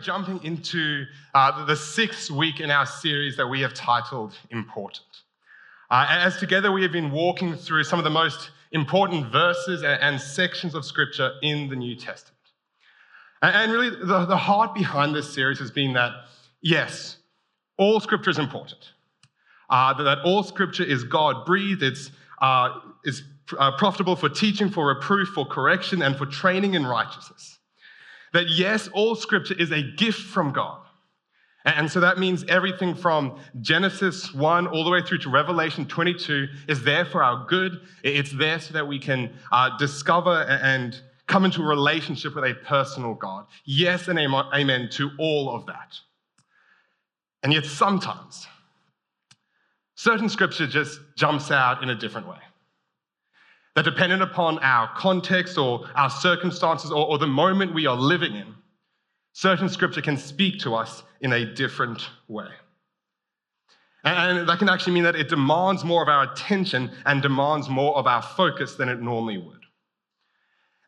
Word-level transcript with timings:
jumping 0.00 0.42
into 0.42 1.04
uh, 1.34 1.64
the 1.64 1.76
sixth 1.76 2.30
week 2.30 2.60
in 2.60 2.70
our 2.70 2.86
series 2.86 3.36
that 3.36 3.46
we 3.46 3.60
have 3.60 3.74
titled 3.74 4.34
Important. 4.50 5.06
Uh, 5.90 6.06
as 6.08 6.36
together 6.36 6.70
we 6.70 6.82
have 6.82 6.92
been 6.92 7.10
walking 7.10 7.56
through 7.56 7.84
some 7.84 7.98
of 7.98 8.04
the 8.04 8.10
most 8.10 8.50
important 8.72 9.30
verses 9.32 9.82
and, 9.82 10.00
and 10.00 10.20
sections 10.20 10.74
of 10.74 10.84
Scripture 10.84 11.32
in 11.42 11.68
the 11.68 11.76
New 11.76 11.96
Testament. 11.96 12.36
And, 13.42 13.56
and 13.56 13.72
really, 13.72 13.90
the, 13.90 14.26
the 14.26 14.36
heart 14.36 14.74
behind 14.74 15.14
this 15.14 15.32
series 15.32 15.58
has 15.58 15.70
been 15.70 15.92
that, 15.94 16.12
yes, 16.62 17.16
all 17.76 18.00
Scripture 18.00 18.30
is 18.30 18.38
important. 18.38 18.92
Uh, 19.68 19.94
that, 19.94 20.02
that 20.02 20.18
all 20.24 20.42
Scripture 20.42 20.84
is 20.84 21.04
God 21.04 21.46
breathed, 21.46 21.82
it's, 21.82 22.10
uh, 22.40 22.80
is 23.04 23.22
uh, 23.58 23.76
profitable 23.76 24.16
for 24.16 24.28
teaching, 24.28 24.68
for 24.68 24.88
reproof, 24.88 25.28
for 25.28 25.46
correction, 25.46 26.02
and 26.02 26.16
for 26.16 26.26
training 26.26 26.74
in 26.74 26.86
righteousness. 26.86 27.58
That 28.32 28.48
yes, 28.48 28.88
all 28.88 29.14
Scripture 29.14 29.54
is 29.58 29.70
a 29.70 29.82
gift 29.82 30.20
from 30.20 30.52
God. 30.52 30.80
And 31.64 31.90
so 31.90 32.00
that 32.00 32.18
means 32.18 32.44
everything 32.48 32.94
from 32.94 33.38
Genesis 33.60 34.32
1 34.32 34.66
all 34.66 34.82
the 34.82 34.90
way 34.90 35.02
through 35.02 35.18
to 35.18 35.30
Revelation 35.30 35.86
22 35.86 36.46
is 36.68 36.82
there 36.82 37.04
for 37.04 37.22
our 37.22 37.44
good. 37.46 37.80
It's 38.02 38.32
there 38.32 38.58
so 38.60 38.72
that 38.72 38.88
we 38.88 38.98
can 38.98 39.30
uh, 39.52 39.76
discover 39.76 40.44
and 40.48 40.98
come 41.26 41.44
into 41.44 41.62
a 41.62 41.66
relationship 41.66 42.34
with 42.34 42.44
a 42.44 42.54
personal 42.54 43.14
God. 43.14 43.46
Yes, 43.64 44.08
and 44.08 44.18
amen 44.18 44.88
to 44.92 45.10
all 45.18 45.54
of 45.54 45.66
that. 45.66 45.98
And 47.42 47.52
yet 47.52 47.66
sometimes, 47.66 48.46
certain 49.94 50.28
scripture 50.28 50.66
just 50.66 50.98
jumps 51.16 51.50
out 51.50 51.82
in 51.82 51.90
a 51.90 51.94
different 51.94 52.26
way. 52.26 52.38
That 53.76 53.84
dependent 53.84 54.22
upon 54.22 54.58
our 54.58 54.88
context 54.96 55.56
or 55.56 55.88
our 55.94 56.10
circumstances 56.10 56.90
or, 56.90 57.06
or 57.06 57.18
the 57.18 57.26
moment 57.26 57.72
we 57.72 57.86
are 57.86 57.96
living 57.96 58.34
in, 58.34 58.54
certain 59.32 59.68
scripture 59.68 60.02
can 60.02 60.16
speak 60.16 60.58
to 60.60 60.74
us 60.74 61.02
in 61.20 61.32
a 61.32 61.44
different 61.44 62.08
way. 62.28 62.48
And 64.02 64.48
that 64.48 64.58
can 64.58 64.68
actually 64.68 64.94
mean 64.94 65.02
that 65.04 65.14
it 65.14 65.28
demands 65.28 65.84
more 65.84 66.02
of 66.02 66.08
our 66.08 66.32
attention 66.32 66.90
and 67.04 67.20
demands 67.20 67.68
more 67.68 67.96
of 67.96 68.06
our 68.06 68.22
focus 68.22 68.74
than 68.74 68.88
it 68.88 69.00
normally 69.00 69.38
would. 69.38 69.59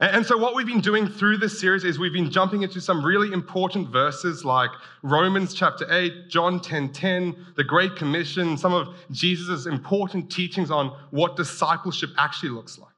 And 0.03 0.27
so, 0.27 0.36
what 0.36 0.56
we've 0.56 0.67
been 0.67 0.81
doing 0.81 1.06
through 1.06 1.36
this 1.36 1.61
series 1.61 1.84
is 1.84 1.97
we've 1.97 2.12
been 2.12 2.28
jumping 2.28 2.62
into 2.62 2.81
some 2.81 3.06
really 3.06 3.33
important 3.33 3.89
verses 3.89 4.45
like 4.45 4.70
Romans 5.03 5.55
chapter 5.55 5.86
8, 5.89 6.28
John 6.28 6.58
10 6.58 6.89
10, 6.89 7.36
the 7.56 7.62
Great 7.62 7.95
Commission, 7.95 8.56
some 8.56 8.75
of 8.75 8.97
Jesus' 9.12 9.67
important 9.67 10.28
teachings 10.28 10.73
on 10.73 10.89
what 11.12 11.36
discipleship 11.36 12.11
actually 12.19 12.48
looks 12.48 12.80
like, 12.80 12.89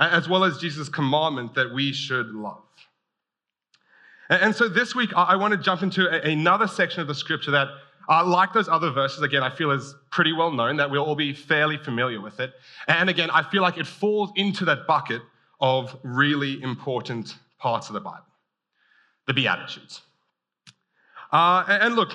as 0.00 0.28
well 0.28 0.42
as 0.42 0.58
Jesus' 0.58 0.88
commandment 0.88 1.54
that 1.54 1.72
we 1.72 1.92
should 1.92 2.26
love. 2.34 2.64
And 4.28 4.52
so, 4.52 4.66
this 4.66 4.92
week, 4.92 5.12
I 5.14 5.36
want 5.36 5.52
to 5.52 5.58
jump 5.58 5.82
into 5.82 6.10
another 6.28 6.66
section 6.66 7.00
of 7.00 7.06
the 7.06 7.14
scripture 7.14 7.52
that, 7.52 7.68
uh, 8.08 8.26
like 8.26 8.52
those 8.52 8.68
other 8.68 8.90
verses, 8.90 9.22
again, 9.22 9.44
I 9.44 9.54
feel 9.54 9.70
is 9.70 9.94
pretty 10.10 10.32
well 10.32 10.50
known, 10.50 10.78
that 10.78 10.90
we'll 10.90 11.04
all 11.04 11.14
be 11.14 11.32
fairly 11.32 11.76
familiar 11.76 12.20
with 12.20 12.40
it. 12.40 12.54
And 12.88 13.08
again, 13.08 13.30
I 13.30 13.48
feel 13.48 13.62
like 13.62 13.78
it 13.78 13.86
falls 13.86 14.32
into 14.34 14.64
that 14.64 14.88
bucket 14.88 15.22
of 15.64 15.96
really 16.02 16.62
important 16.62 17.36
parts 17.58 17.88
of 17.88 17.94
the 17.94 18.00
Bible 18.00 18.26
the 19.26 19.32
Beatitudes. 19.32 20.02
Uh, 21.32 21.64
and 21.66 21.94
look, 21.96 22.12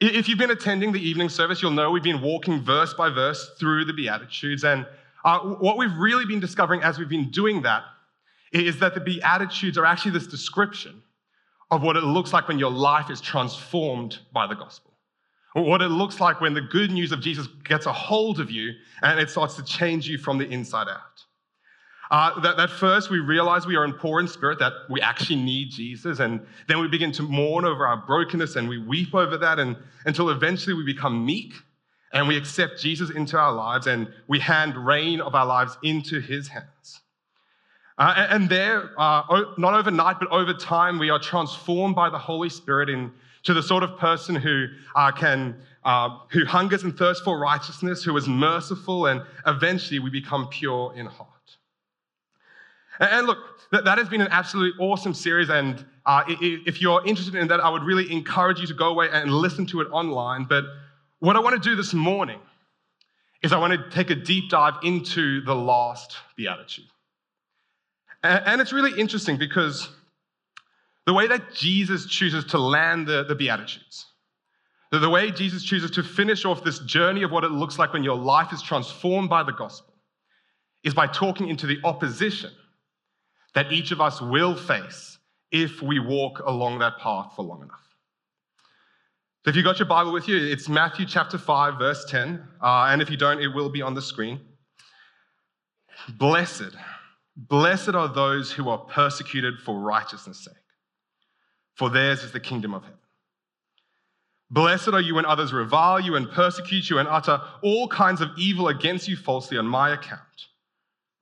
if 0.00 0.28
you've 0.28 0.40
been 0.40 0.50
attending 0.50 0.90
the 0.90 0.98
evening 1.00 1.28
service, 1.28 1.62
you'll 1.62 1.70
know 1.70 1.92
we've 1.92 2.02
been 2.02 2.20
walking 2.20 2.60
verse 2.60 2.92
by 2.92 3.08
verse 3.08 3.52
through 3.60 3.84
the 3.84 3.92
Beatitudes. 3.92 4.64
And 4.64 4.84
uh, 5.24 5.38
what 5.38 5.78
we've 5.78 5.96
really 5.96 6.26
been 6.26 6.40
discovering 6.40 6.82
as 6.82 6.98
we've 6.98 7.08
been 7.08 7.30
doing 7.30 7.62
that 7.62 7.84
is 8.52 8.80
that 8.80 8.94
the 8.94 9.00
Beatitudes 9.00 9.78
are 9.78 9.86
actually 9.86 10.10
this 10.10 10.26
description 10.26 11.00
of 11.70 11.80
what 11.80 11.96
it 11.96 12.02
looks 12.02 12.32
like 12.32 12.48
when 12.48 12.58
your 12.58 12.72
life 12.72 13.08
is 13.08 13.20
transformed 13.20 14.18
by 14.32 14.48
the 14.48 14.56
gospel. 14.56 14.94
What 15.52 15.80
it 15.80 15.90
looks 15.90 16.18
like 16.18 16.40
when 16.40 16.54
the 16.54 16.60
good 16.60 16.90
news 16.90 17.12
of 17.12 17.20
Jesus 17.20 17.46
gets 17.62 17.86
a 17.86 17.92
hold 17.92 18.40
of 18.40 18.50
you 18.50 18.72
and 19.02 19.20
it 19.20 19.30
starts 19.30 19.54
to 19.54 19.62
change 19.62 20.08
you 20.08 20.18
from 20.18 20.38
the 20.38 20.48
inside 20.48 20.88
out. 20.88 21.24
Uh, 22.14 22.38
that, 22.38 22.56
that 22.56 22.70
first 22.70 23.10
we 23.10 23.18
realize 23.18 23.66
we 23.66 23.74
are 23.74 23.84
in 23.84 23.92
poor 23.92 24.20
in 24.20 24.28
spirit, 24.28 24.56
that 24.60 24.72
we 24.88 25.00
actually 25.00 25.34
need 25.34 25.68
Jesus, 25.68 26.20
and 26.20 26.46
then 26.68 26.78
we 26.78 26.86
begin 26.86 27.10
to 27.10 27.24
mourn 27.24 27.64
over 27.64 27.84
our 27.88 27.96
brokenness 27.96 28.54
and 28.54 28.68
we 28.68 28.78
weep 28.78 29.16
over 29.16 29.36
that 29.36 29.58
and, 29.58 29.76
until 30.06 30.30
eventually 30.30 30.74
we 30.74 30.84
become 30.84 31.26
meek 31.26 31.54
and 32.12 32.28
we 32.28 32.36
accept 32.36 32.80
Jesus 32.80 33.10
into 33.10 33.36
our 33.36 33.50
lives 33.50 33.88
and 33.88 34.06
we 34.28 34.38
hand 34.38 34.76
reign 34.76 35.20
of 35.20 35.34
our 35.34 35.44
lives 35.44 35.76
into 35.82 36.20
his 36.20 36.46
hands. 36.46 37.00
Uh, 37.98 38.14
and, 38.16 38.32
and, 38.42 38.48
there, 38.48 38.92
uh, 38.96 39.46
not 39.58 39.74
overnight, 39.74 40.20
but 40.20 40.28
over 40.30 40.54
time, 40.54 41.00
we 41.00 41.10
are 41.10 41.18
transformed 41.18 41.96
by 41.96 42.08
the 42.10 42.18
Holy 42.18 42.48
Spirit 42.48 42.90
into 42.90 43.54
the 43.54 43.62
sort 43.62 43.82
of 43.82 43.98
person 43.98 44.36
who 44.36 44.66
uh, 44.94 45.10
can, 45.10 45.56
uh, 45.82 46.16
who 46.30 46.44
hungers 46.44 46.84
and 46.84 46.96
thirsts 46.96 47.24
for 47.24 47.40
righteousness, 47.40 48.04
who 48.04 48.16
is 48.16 48.28
merciful, 48.28 49.06
and 49.06 49.20
eventually 49.48 49.98
we 49.98 50.10
become 50.10 50.46
pure 50.46 50.94
in 50.94 51.06
heart. 51.06 51.33
And 53.00 53.26
look, 53.26 53.38
that 53.72 53.98
has 53.98 54.08
been 54.08 54.20
an 54.20 54.28
absolutely 54.30 54.78
awesome 54.84 55.14
series. 55.14 55.50
And 55.50 55.84
uh, 56.06 56.22
if 56.28 56.80
you're 56.80 57.04
interested 57.04 57.34
in 57.34 57.48
that, 57.48 57.60
I 57.60 57.68
would 57.68 57.82
really 57.82 58.10
encourage 58.12 58.60
you 58.60 58.66
to 58.66 58.74
go 58.74 58.88
away 58.88 59.08
and 59.10 59.32
listen 59.32 59.66
to 59.66 59.80
it 59.80 59.88
online. 59.90 60.44
But 60.44 60.64
what 61.18 61.36
I 61.36 61.40
want 61.40 61.60
to 61.60 61.68
do 61.68 61.74
this 61.74 61.92
morning 61.92 62.40
is 63.42 63.52
I 63.52 63.58
want 63.58 63.72
to 63.72 63.90
take 63.90 64.10
a 64.10 64.14
deep 64.14 64.48
dive 64.48 64.74
into 64.82 65.42
the 65.44 65.54
last 65.54 66.16
beatitude. 66.36 66.86
And 68.22 68.60
it's 68.60 68.72
really 68.72 68.98
interesting 68.98 69.36
because 69.36 69.90
the 71.04 71.12
way 71.12 71.26
that 71.26 71.52
Jesus 71.52 72.06
chooses 72.06 72.46
to 72.46 72.58
land 72.58 73.06
the, 73.06 73.24
the 73.24 73.34
beatitudes, 73.34 74.06
the 74.90 75.10
way 75.10 75.30
Jesus 75.30 75.62
chooses 75.62 75.90
to 75.90 76.02
finish 76.02 76.46
off 76.46 76.64
this 76.64 76.78
journey 76.80 77.22
of 77.22 77.32
what 77.32 77.44
it 77.44 77.50
looks 77.50 77.78
like 77.78 77.92
when 77.92 78.02
your 78.02 78.16
life 78.16 78.52
is 78.52 78.62
transformed 78.62 79.28
by 79.28 79.42
the 79.42 79.52
gospel, 79.52 79.92
is 80.84 80.94
by 80.94 81.06
talking 81.06 81.48
into 81.48 81.66
the 81.66 81.78
opposition 81.84 82.50
that 83.54 83.72
each 83.72 83.92
of 83.92 84.00
us 84.00 84.20
will 84.20 84.56
face 84.56 85.18
if 85.50 85.80
we 85.80 85.98
walk 85.98 86.40
along 86.40 86.80
that 86.80 86.98
path 86.98 87.32
for 87.34 87.44
long 87.44 87.62
enough. 87.62 87.80
So 89.44 89.50
if 89.50 89.56
you've 89.56 89.64
got 89.64 89.78
your 89.78 89.86
Bible 89.86 90.12
with 90.12 90.26
you, 90.26 90.36
it's 90.36 90.68
Matthew 90.68 91.06
chapter 91.06 91.38
5, 91.38 91.78
verse 91.78 92.04
10. 92.06 92.42
Uh, 92.60 92.88
and 92.88 93.00
if 93.00 93.10
you 93.10 93.16
don't, 93.16 93.40
it 93.40 93.48
will 93.48 93.68
be 93.68 93.82
on 93.82 93.94
the 93.94 94.02
screen. 94.02 94.40
Blessed, 96.18 96.74
blessed 97.36 97.90
are 97.90 98.08
those 98.08 98.50
who 98.50 98.68
are 98.68 98.78
persecuted 98.78 99.54
for 99.60 99.78
righteousness' 99.78 100.44
sake, 100.44 100.54
for 101.74 101.88
theirs 101.88 102.24
is 102.24 102.32
the 102.32 102.40
kingdom 102.40 102.74
of 102.74 102.82
heaven. 102.82 102.98
Blessed 104.50 104.88
are 104.88 105.00
you 105.00 105.14
when 105.14 105.26
others 105.26 105.52
revile 105.52 106.00
you 106.00 106.16
and 106.16 106.30
persecute 106.30 106.90
you 106.90 106.98
and 106.98 107.08
utter 107.08 107.40
all 107.62 107.88
kinds 107.88 108.20
of 108.20 108.30
evil 108.36 108.68
against 108.68 109.08
you 109.08 109.16
falsely 109.16 109.56
on 109.58 109.66
my 109.66 109.94
account. 109.94 110.20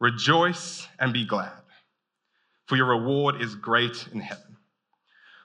Rejoice 0.00 0.86
and 0.98 1.12
be 1.12 1.24
glad 1.24 1.61
for 2.72 2.76
your 2.76 2.86
reward 2.86 3.38
is 3.42 3.54
great 3.54 4.08
in 4.14 4.20
heaven. 4.20 4.56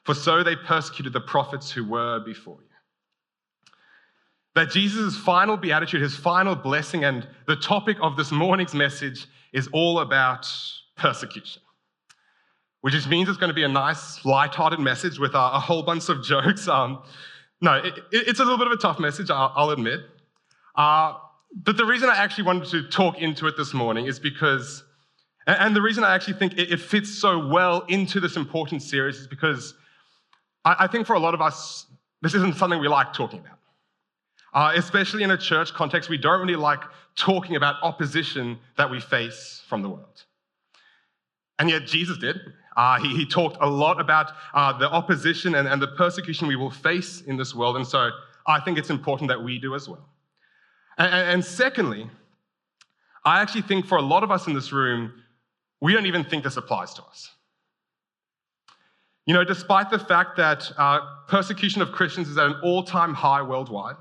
For 0.05 0.15
so 0.15 0.43
they 0.43 0.55
persecuted 0.55 1.11
the 1.11 1.19
prophets 1.19 1.69
who 1.69 1.83
were 1.83 2.21
before 2.21 2.59
you. 2.61 2.69
That 4.55 4.69
Jesus' 4.69 5.17
final 5.17 5.57
beatitude, 5.57 6.01
his 6.01 6.15
final 6.15 6.55
blessing, 6.55 7.03
and 7.03 7.27
the 7.45 7.57
topic 7.57 7.97
of 8.01 8.15
this 8.15 8.31
morning's 8.31 8.73
message 8.73 9.27
is 9.51 9.67
all 9.73 9.99
about 9.99 10.49
persecution. 10.95 11.61
Which 12.79 12.93
just 12.93 13.09
means 13.09 13.27
it's 13.27 13.37
going 13.37 13.49
to 13.49 13.53
be 13.53 13.65
a 13.65 13.67
nice, 13.67 14.23
light-hearted 14.23 14.79
message 14.79 15.19
with 15.19 15.33
a, 15.33 15.55
a 15.55 15.59
whole 15.59 15.83
bunch 15.83 16.07
of 16.07 16.23
jokes. 16.23 16.69
Um, 16.69 17.03
no, 17.59 17.73
it, 17.73 17.99
it's 18.13 18.39
a 18.39 18.43
little 18.43 18.57
bit 18.57 18.67
of 18.67 18.71
a 18.73 18.77
tough 18.77 19.01
message, 19.01 19.29
I'll, 19.29 19.51
I'll 19.53 19.71
admit. 19.71 19.99
Uh, 20.75 21.15
but 21.53 21.75
the 21.75 21.83
reason 21.83 22.07
I 22.07 22.15
actually 22.15 22.45
wanted 22.45 22.69
to 22.69 22.87
talk 22.87 23.17
into 23.17 23.47
it 23.47 23.57
this 23.57 23.73
morning 23.73 24.05
is 24.05 24.17
because 24.17 24.85
and 25.47 25.75
the 25.75 25.81
reason 25.81 26.03
I 26.03 26.13
actually 26.13 26.33
think 26.33 26.57
it 26.57 26.79
fits 26.79 27.09
so 27.09 27.47
well 27.47 27.81
into 27.87 28.19
this 28.19 28.35
important 28.35 28.83
series 28.83 29.17
is 29.17 29.27
because 29.27 29.73
I 30.65 30.87
think 30.87 31.07
for 31.07 31.13
a 31.13 31.19
lot 31.19 31.33
of 31.33 31.41
us, 31.41 31.85
this 32.21 32.33
isn't 32.33 32.57
something 32.57 32.79
we 32.79 32.89
like 32.89 33.13
talking 33.13 33.39
about. 33.39 33.57
Uh, 34.53 34.73
especially 34.75 35.23
in 35.23 35.31
a 35.31 35.37
church 35.37 35.73
context, 35.73 36.09
we 36.09 36.17
don't 36.17 36.41
really 36.41 36.55
like 36.55 36.81
talking 37.15 37.55
about 37.55 37.75
opposition 37.83 38.57
that 38.75 38.89
we 38.89 38.99
face 38.99 39.61
from 39.67 39.81
the 39.81 39.89
world. 39.89 40.25
And 41.59 41.69
yet, 41.69 41.85
Jesus 41.85 42.17
did. 42.17 42.37
Uh, 42.75 42.99
he, 42.99 43.15
he, 43.15 43.25
talked 43.25 43.57
a 43.59 43.67
lot 43.67 43.99
about 43.99 44.31
uh, 44.53 44.77
the 44.77 44.89
opposition 44.89 45.55
and, 45.55 45.67
and 45.67 45.81
the 45.81 45.87
persecution 45.87 46.47
we 46.47 46.55
will 46.55 46.69
face 46.69 47.21
in 47.21 47.35
this 47.35 47.55
world. 47.55 47.75
And 47.75 47.87
so 47.87 48.11
I 48.45 48.59
think 48.59 48.77
it's 48.77 48.91
important 48.91 49.29
that 49.29 49.41
we 49.41 49.57
do 49.57 49.73
as 49.73 49.89
well. 49.89 50.07
And, 50.97 51.13
and 51.13 51.45
secondly, 51.45 52.09
I 53.25 53.41
actually 53.41 53.63
think 53.63 53.85
for 53.85 53.97
a 53.97 54.01
lot 54.01 54.23
of 54.23 54.31
us 54.31 54.47
in 54.47 54.53
this 54.53 54.71
room, 54.71 55.11
we 55.81 55.93
don't 55.93 56.05
even 56.05 56.23
think 56.23 56.43
this 56.43 56.57
applies 56.57 56.93
to 56.95 57.03
us. 57.03 57.31
You 59.25 59.33
know, 59.33 59.43
despite 59.43 59.89
the 59.89 59.99
fact 59.99 60.37
that 60.37 60.71
uh, 60.77 61.01
persecution 61.27 61.81
of 61.81 61.91
Christians 61.91 62.29
is 62.29 62.37
at 62.37 62.45
an 62.45 62.55
all 62.63 62.83
time 62.83 63.13
high 63.13 63.41
worldwide, 63.41 63.97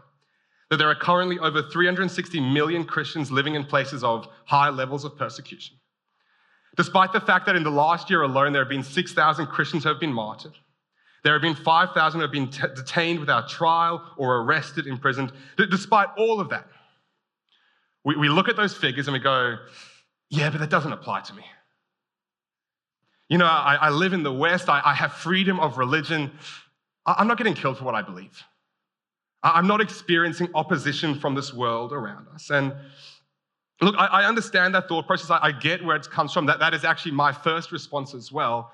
that 0.70 0.76
there 0.76 0.88
are 0.88 0.94
currently 0.94 1.38
over 1.38 1.62
360 1.62 2.40
million 2.40 2.84
Christians 2.84 3.31
living 3.31 3.55
in 3.55 3.64
places 3.64 4.02
of 4.05 4.28
high 4.44 4.69
levels 4.69 5.05
of 5.05 5.17
persecution. 5.17 5.76
Despite 6.76 7.12
the 7.12 7.20
fact 7.20 7.46
that 7.46 7.56
in 7.56 7.62
the 7.62 7.70
last 7.70 8.11
year 8.11 8.23
alone 8.23 8.52
there 8.52 8.62
have 8.62 8.69
been 8.69 8.82
6,000 8.82 9.46
Christians 9.46 9.82
who 9.82 9.88
have 9.88 10.00
been 10.00 10.12
martyred, 10.12 10.55
There 11.25 11.32
have 11.32 11.43
been 11.43 11.55
5,000 11.56 12.20
who 12.20 12.23
have 12.23 12.32
been 12.32 12.49
t- 12.50 12.62
detained 12.75 13.19
without 13.19 13.49
trial 13.49 14.02
or 14.17 14.37
arrested, 14.43 14.87
imprisoned. 14.87 15.32
D- 15.56 15.67
despite 15.69 16.08
all 16.17 16.40
of 16.40 16.50
that, 16.50 16.69
we, 18.05 18.17
we 18.17 18.28
look 18.28 18.49
at 18.49 18.56
those 18.56 18.76
figures 18.76 19.08
and 19.08 19.12
we 19.12 19.19
go, 19.19 19.56
yeah, 20.31 20.50
but 20.50 20.61
that 20.61 20.70
doesn't 20.70 20.93
apply 20.93 21.23
to 21.23 21.34
me. 21.34 21.44
You 23.28 23.38
know, 23.38 23.46
I, 23.46 23.76
I 23.81 23.90
live 23.90 24.12
in 24.12 24.23
the 24.23 24.32
West, 24.32 24.69
I, 24.69 24.81
I 24.84 24.94
have 24.94 25.12
freedom 25.12 25.58
of 25.58 25.78
religion. 25.78 26.31
I, 27.05 27.17
I'm 27.19 27.26
not 27.26 27.38
getting 27.38 27.55
killed 27.55 27.78
for 27.78 27.84
what 27.84 27.94
I 27.94 28.02
believe. 28.02 28.43
I, 29.43 29.52
I'm 29.52 29.67
not 29.67 29.81
experiencing 29.81 30.49
opposition 30.55 31.19
from 31.19 31.34
this 31.34 31.52
world 31.52 31.93
around 31.93 32.28
us. 32.34 32.50
And 32.50 32.73
look, 33.81 33.96
I, 33.99 34.06
I 34.06 34.25
understand 34.28 34.75
that 34.75 34.88
thought 34.88 35.06
process. 35.06 35.31
I, 35.31 35.38
I, 35.43 35.52
get 35.52 35.84
where 35.84 35.96
it 35.96 36.08
comes 36.08 36.32
from. 36.32 36.46
That, 36.46 36.61
that 36.61 36.73
is 36.73 36.84
actually 36.84 37.12
my 37.12 37.32
first 37.32 37.73
response 37.73 38.14
as 38.14 38.31
well. 38.31 38.70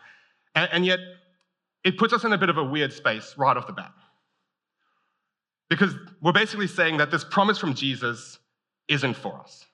And, 0.54 0.69
and 0.72 0.87
yet, 0.87 0.99
it 1.84 1.96
puts 1.96 2.12
us 2.12 2.25
in 2.25 2.32
a 2.32 2.38
bit 2.38 2.50
of 2.50 2.58
a 2.58 2.64
weird 2.64 2.93
space 2.93 3.34
right 3.37 3.56
off 3.56 3.66
the 3.66 3.72
bat. 3.72 3.93
Because 5.69 5.94
we're 6.20 6.32
basically 6.32 6.66
saying 6.66 6.99
that 6.99 7.10
this 7.10 7.25
promise 7.25 7.58
from 7.58 7.75
Jesus 7.75 8.38
isn't 8.88 9.14
for 9.14 9.40
us, 9.40 9.64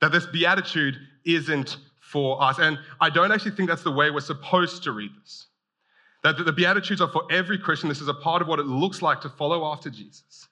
that 0.00 0.10
this 0.10 0.26
beatitude 0.26 0.96
isn't 1.24 1.76
for 2.14 2.40
us. 2.40 2.60
And 2.60 2.78
I 3.00 3.10
don't 3.10 3.32
actually 3.32 3.50
think 3.56 3.68
that's 3.68 3.82
the 3.82 3.90
way 3.90 4.08
we're 4.08 4.20
supposed 4.20 4.84
to 4.84 4.92
read 4.92 5.10
this. 5.20 5.48
That 6.22 6.36
the 6.38 6.52
Beatitudes 6.52 7.00
are 7.00 7.08
for 7.08 7.24
every 7.28 7.58
Christian. 7.58 7.88
This 7.88 8.00
is 8.00 8.06
a 8.06 8.14
part 8.14 8.40
of 8.40 8.46
what 8.46 8.60
it 8.60 8.66
looks 8.66 9.02
like 9.02 9.20
to 9.22 9.28
follow 9.28 9.64
after 9.66 9.90
Jesus. 9.90 10.46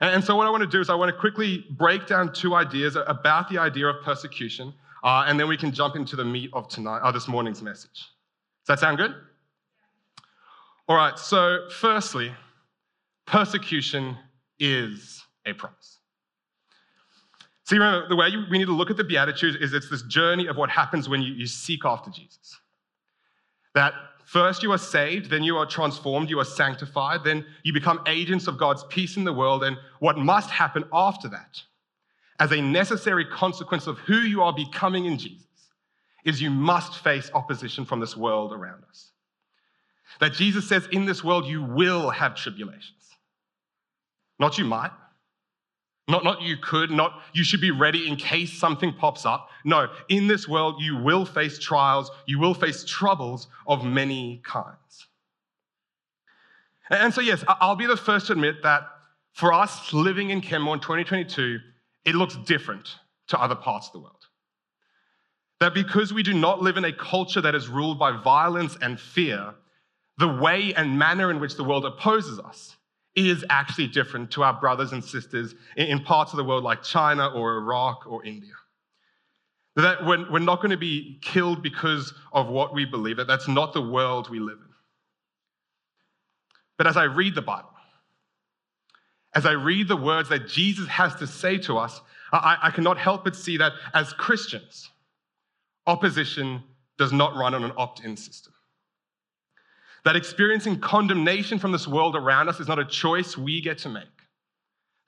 And 0.00 0.24
so, 0.24 0.34
what 0.34 0.46
I 0.46 0.50
want 0.50 0.62
to 0.62 0.68
do 0.68 0.80
is, 0.80 0.88
I 0.88 0.94
want 0.94 1.14
to 1.14 1.20
quickly 1.20 1.66
break 1.72 2.06
down 2.06 2.32
two 2.32 2.54
ideas 2.54 2.96
about 2.96 3.50
the 3.50 3.58
idea 3.58 3.86
of 3.88 4.02
persecution, 4.02 4.72
uh, 5.04 5.24
and 5.26 5.38
then 5.38 5.46
we 5.46 5.58
can 5.58 5.72
jump 5.72 5.94
into 5.94 6.16
the 6.16 6.24
meat 6.24 6.50
of 6.54 6.68
tonight, 6.68 7.00
uh, 7.00 7.12
this 7.12 7.28
morning's 7.28 7.62
message. 7.62 8.06
Does 8.64 8.68
that 8.68 8.78
sound 8.78 8.96
good? 8.96 9.14
All 10.88 10.96
right, 10.96 11.18
so 11.18 11.68
firstly, 11.70 12.32
persecution 13.26 14.16
is 14.58 15.22
a 15.44 15.52
promise. 15.52 15.97
See, 17.68 17.76
remember, 17.76 18.08
the 18.08 18.16
way 18.16 18.28
you, 18.28 18.46
we 18.50 18.56
need 18.56 18.64
to 18.64 18.74
look 18.74 18.88
at 18.88 18.96
the 18.96 19.04
Beatitudes 19.04 19.58
is 19.60 19.74
it's 19.74 19.90
this 19.90 20.00
journey 20.04 20.46
of 20.46 20.56
what 20.56 20.70
happens 20.70 21.06
when 21.06 21.20
you, 21.20 21.34
you 21.34 21.46
seek 21.46 21.84
after 21.84 22.10
Jesus. 22.10 22.58
That 23.74 23.92
first 24.24 24.62
you 24.62 24.72
are 24.72 24.78
saved, 24.78 25.28
then 25.28 25.42
you 25.42 25.58
are 25.58 25.66
transformed, 25.66 26.30
you 26.30 26.40
are 26.40 26.46
sanctified, 26.46 27.24
then 27.24 27.44
you 27.64 27.74
become 27.74 28.00
agents 28.06 28.46
of 28.46 28.56
God's 28.56 28.84
peace 28.84 29.18
in 29.18 29.24
the 29.24 29.34
world. 29.34 29.64
And 29.64 29.76
what 29.98 30.16
must 30.16 30.48
happen 30.48 30.84
after 30.94 31.28
that, 31.28 31.60
as 32.40 32.52
a 32.52 32.62
necessary 32.62 33.26
consequence 33.26 33.86
of 33.86 33.98
who 33.98 34.16
you 34.16 34.40
are 34.40 34.54
becoming 34.54 35.04
in 35.04 35.18
Jesus, 35.18 35.44
is 36.24 36.40
you 36.40 36.48
must 36.48 36.94
face 37.04 37.30
opposition 37.34 37.84
from 37.84 38.00
this 38.00 38.16
world 38.16 38.54
around 38.54 38.82
us. 38.88 39.10
That 40.20 40.32
Jesus 40.32 40.66
says, 40.66 40.88
in 40.90 41.04
this 41.04 41.22
world, 41.22 41.44
you 41.44 41.62
will 41.62 42.08
have 42.08 42.34
tribulations. 42.34 43.10
Not 44.38 44.56
you 44.56 44.64
might. 44.64 44.92
Not, 46.08 46.24
not 46.24 46.40
you 46.40 46.56
could, 46.56 46.90
not 46.90 47.20
you 47.34 47.44
should 47.44 47.60
be 47.60 47.70
ready 47.70 48.08
in 48.08 48.16
case 48.16 48.54
something 48.54 48.94
pops 48.94 49.26
up. 49.26 49.50
No, 49.64 49.88
in 50.08 50.26
this 50.26 50.48
world, 50.48 50.76
you 50.80 50.96
will 50.96 51.26
face 51.26 51.58
trials, 51.58 52.10
you 52.26 52.38
will 52.38 52.54
face 52.54 52.82
troubles 52.84 53.48
of 53.66 53.84
many 53.84 54.40
kinds. 54.42 55.06
And 56.88 57.12
so, 57.12 57.20
yes, 57.20 57.44
I'll 57.46 57.76
be 57.76 57.84
the 57.84 57.98
first 57.98 58.28
to 58.28 58.32
admit 58.32 58.62
that 58.62 58.88
for 59.34 59.52
us 59.52 59.92
living 59.92 60.30
in 60.30 60.40
Kenmore 60.40 60.74
in 60.74 60.80
2022, 60.80 61.58
it 62.06 62.14
looks 62.14 62.36
different 62.46 62.88
to 63.26 63.38
other 63.38 63.54
parts 63.54 63.88
of 63.88 63.92
the 63.92 63.98
world. 63.98 64.14
That 65.60 65.74
because 65.74 66.14
we 66.14 66.22
do 66.22 66.32
not 66.32 66.62
live 66.62 66.78
in 66.78 66.86
a 66.86 66.92
culture 66.92 67.42
that 67.42 67.54
is 67.54 67.68
ruled 67.68 67.98
by 67.98 68.12
violence 68.22 68.78
and 68.80 68.98
fear, 68.98 69.52
the 70.16 70.28
way 70.28 70.72
and 70.72 70.98
manner 70.98 71.30
in 71.30 71.38
which 71.38 71.56
the 71.56 71.64
world 71.64 71.84
opposes 71.84 72.38
us 72.38 72.77
is 73.18 73.44
actually 73.50 73.86
different 73.88 74.30
to 74.32 74.42
our 74.42 74.58
brothers 74.58 74.92
and 74.92 75.02
sisters 75.02 75.54
in 75.76 76.00
parts 76.00 76.32
of 76.32 76.36
the 76.36 76.44
world 76.44 76.64
like 76.64 76.82
China 76.82 77.28
or 77.28 77.56
Iraq 77.56 78.06
or 78.06 78.24
India. 78.24 78.52
That 79.76 80.04
we're, 80.04 80.38
not 80.38 80.56
going 80.56 80.70
to 80.70 80.76
be 80.76 81.18
killed 81.22 81.62
because 81.62 82.12
of 82.32 82.48
what 82.48 82.74
we 82.74 82.84
believe, 82.84 83.16
that 83.16 83.28
that's 83.28 83.48
not 83.48 83.72
the 83.72 83.82
world 83.82 84.28
we 84.28 84.40
live 84.40 84.58
in. 84.58 84.74
But 86.76 86.86
as 86.86 86.96
I 86.96 87.04
read 87.04 87.34
the 87.34 87.42
Bible, 87.42 87.70
as 89.34 89.46
I 89.46 89.52
read 89.52 89.88
the 89.88 89.96
words 89.96 90.28
that 90.30 90.48
Jesus 90.48 90.88
has 90.88 91.14
to 91.16 91.26
say 91.26 91.58
to 91.58 91.78
us, 91.78 92.00
I, 92.32 92.56
I 92.62 92.70
cannot 92.70 92.98
help 92.98 93.24
but 93.24 93.36
see 93.36 93.56
that 93.58 93.72
as 93.94 94.12
Christians, 94.12 94.90
opposition 95.86 96.62
does 96.98 97.12
not 97.12 97.36
run 97.36 97.54
on 97.54 97.64
an 97.64 97.72
opt 97.76 98.04
in 98.04 98.16
system. 98.16 98.52
That 100.08 100.16
experiencing 100.16 100.80
condemnation 100.80 101.58
from 101.58 101.70
this 101.70 101.86
world 101.86 102.16
around 102.16 102.48
us 102.48 102.60
is 102.60 102.66
not 102.66 102.78
a 102.78 102.84
choice 102.86 103.36
we 103.36 103.60
get 103.60 103.76
to 103.80 103.90
make. 103.90 104.04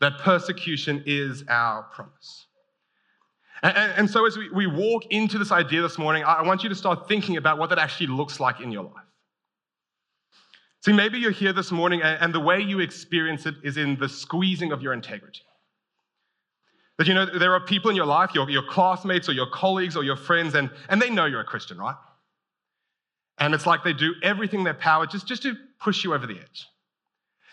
That 0.02 0.19
persecution 0.19 1.02
is 1.06 1.43
our 1.49 1.85
promise. 1.85 2.49
And, 3.62 3.75
and, 3.97 4.11
so, 4.11 4.26
as 4.26 4.37
we, 4.37 4.50
we 4.50 4.67
walk 4.67 5.06
into 5.06 5.38
this 5.38 5.52
idea 5.52 5.81
this 5.81 5.97
morning, 5.97 6.23
I 6.25 6.43
want 6.43 6.62
you 6.62 6.69
to 6.69 6.75
start 6.75 7.08
thinking 7.08 7.38
about 7.38 7.56
what 7.56 7.70
that 7.70 7.79
actually 7.79 8.08
looks 8.08 8.41
like 8.41 8.61
in 8.61 8.70
your 8.70 8.85
life. 8.85 9.06
See, 10.85 10.93
maybe 10.93 11.19
you're 11.19 11.31
here 11.31 11.55
this 11.55 11.73
morning 11.73 12.02
and, 12.02 12.20
and 12.20 12.35
the 12.35 12.41
way 12.41 12.61
you 12.61 12.81
experience 12.81 13.47
it 13.47 13.55
is 13.64 13.79
in 13.79 13.97
the 13.97 14.06
squeezing 14.06 14.70
of 14.70 14.82
your 14.82 14.93
integrity. 14.93 15.41
That 16.99 17.06
you 17.06 17.14
know, 17.14 17.25
there 17.25 17.55
are 17.55 17.61
people 17.61 17.88
in 17.88 17.97
your 17.97 18.05
life, 18.05 18.32
your, 18.35 18.50
your 18.50 18.67
classmates 18.69 19.31
or 19.31 19.32
your 19.32 19.49
colleagues 19.50 19.97
or 19.97 20.05
your 20.05 20.17
friends, 20.17 20.55
and, 20.55 20.70
and 20.91 21.00
they 21.00 21.08
know 21.08 21.25
you're 21.25 21.41
a 21.41 21.44
Christian, 21.44 21.79
right? 21.79 21.97
And 23.41 23.55
it's 23.55 23.67
like 23.67 23.83
they 23.83 23.95
do 23.95 24.15
everything 24.23 24.61
in 24.61 24.65
their 24.65 24.75
power 24.75 25.07
just, 25.07 25.27
just 25.27 25.43
to 25.43 25.57
push 25.81 26.05
you 26.05 26.15
over 26.15 26.27
the 26.27 26.39
edge, 26.39 26.69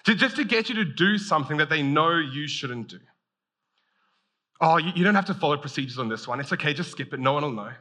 to, 0.03 0.13
just 0.13 0.35
to 0.35 0.43
get 0.43 0.67
you 0.67 0.75
to 0.75 0.85
do 0.85 1.17
something 1.17 1.57
that 1.57 1.69
they 1.69 1.81
know 1.81 2.17
you 2.17 2.47
shouldn't 2.47 2.89
do. 2.89 2.99
Oh, 4.59 4.77
you, 4.77 4.91
you 4.95 5.03
don't 5.03 5.15
have 5.15 5.25
to 5.25 5.33
follow 5.33 5.55
procedures 5.57 5.97
on 5.97 6.09
this 6.09 6.27
one. 6.27 6.39
It's 6.39 6.51
okay, 6.51 6.73
just 6.73 6.91
skip 6.91 7.13
it. 7.13 7.19
No 7.19 7.33
one 7.33 7.43
will 7.43 7.51
know. 7.51 7.71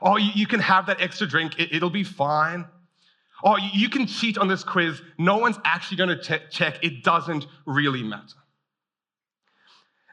Oh, 0.00 0.16
you, 0.16 0.30
you 0.34 0.46
can 0.46 0.60
have 0.60 0.86
that 0.86 1.00
extra 1.00 1.26
drink, 1.26 1.58
it, 1.58 1.74
it'll 1.74 1.90
be 1.90 2.04
fine. 2.04 2.66
Oh, 3.44 3.56
you, 3.56 3.68
you 3.72 3.88
can 3.88 4.06
cheat 4.06 4.38
on 4.38 4.48
this 4.48 4.64
quiz. 4.64 5.02
No 5.18 5.36
one's 5.38 5.58
actually 5.64 5.98
going 5.98 6.18
to 6.18 6.40
check. 6.50 6.78
It 6.82 7.02
doesn't 7.02 7.46
really 7.66 8.02
matter. 8.02 8.36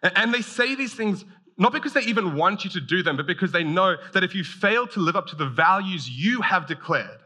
And, 0.04 0.18
and 0.18 0.34
they 0.34 0.42
say 0.42 0.76
these 0.76 0.94
things 0.94 1.24
not 1.60 1.74
because 1.74 1.94
they 1.94 2.02
even 2.02 2.36
want 2.36 2.64
you 2.64 2.70
to 2.72 2.80
do 2.80 3.04
them, 3.04 3.18
but 3.18 3.28
because 3.28 3.52
they 3.52 3.66
know 3.66 3.98
that 4.14 4.24
if 4.24 4.34
you 4.34 4.46
fail 4.46 4.88
to 4.88 5.00
live 5.00 5.18
up 5.18 5.28
to 5.28 5.36
the 5.36 5.46
values 5.46 6.10
you 6.10 6.42
have 6.42 6.66
declared, 6.66 7.20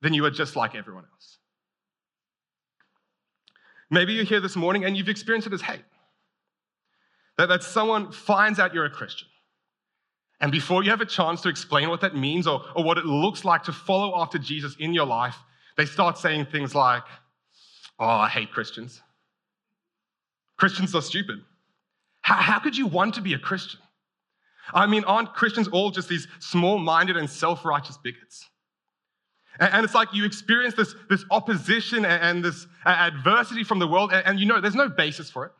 then 0.00 0.14
you 0.14 0.24
are 0.24 0.30
just 0.30 0.56
like 0.56 0.74
everyone 0.74 1.04
else. 1.12 1.38
Maybe 3.90 4.14
you're 4.14 4.24
here 4.24 4.40
this 4.40 4.56
morning 4.56 4.86
and 4.86 4.96
you've 4.96 5.10
experienced 5.10 5.46
it 5.46 5.52
as 5.52 5.60
hate. 5.60 5.84
That, 7.36 7.50
that 7.50 7.62
someone 7.62 8.10
finds 8.10 8.58
out 8.58 8.72
you're 8.72 8.86
a 8.86 8.90
Christian. 8.90 9.28
And 10.40 10.50
before 10.50 10.82
you 10.82 10.90
have 10.90 11.02
a 11.02 11.06
chance 11.06 11.42
to 11.42 11.50
explain 11.50 11.90
what 11.90 12.00
that 12.00 12.16
means 12.16 12.46
or, 12.46 12.64
or 12.74 12.82
what 12.82 12.96
it 12.96 13.04
looks 13.04 13.44
like 13.44 13.62
to 13.64 13.72
follow 13.72 14.18
after 14.20 14.38
Jesus 14.38 14.74
in 14.78 14.94
your 14.94 15.06
life, 15.06 15.36
they 15.76 15.84
start 15.84 16.16
saying 16.16 16.46
things 16.46 16.74
like, 16.74 17.04
Oh, 17.98 18.06
I 18.06 18.28
hate 18.28 18.50
Christians. 18.50 19.00
Christians 20.56 20.94
are 20.94 21.02
stupid. 21.02 21.42
How, 22.22 22.36
how 22.36 22.58
could 22.58 22.76
you 22.76 22.86
want 22.86 23.14
to 23.14 23.20
be 23.20 23.34
a 23.34 23.38
Christian? 23.38 23.80
I 24.72 24.86
mean, 24.86 25.04
aren't 25.04 25.34
Christians 25.34 25.68
all 25.68 25.90
just 25.90 26.08
these 26.08 26.28
small 26.38 26.78
minded 26.78 27.16
and 27.16 27.28
self 27.28 27.64
righteous 27.64 27.98
bigots? 27.98 28.48
And, 29.60 29.84
it's 29.84 29.94
like 29.94 30.08
you 30.14 30.24
experience 30.24 30.74
this, 30.74 30.94
this 31.10 31.24
opposition 31.30 32.06
and, 32.06 32.42
this 32.42 32.66
adversity 32.86 33.64
from 33.64 33.78
the 33.80 33.86
world, 33.86 34.10
and, 34.12 34.26
and, 34.26 34.40
you 34.40 34.46
know 34.46 34.60
there's 34.60 34.74
no 34.74 34.88
basis 34.88 35.30
for 35.30 35.44
it. 35.44 35.52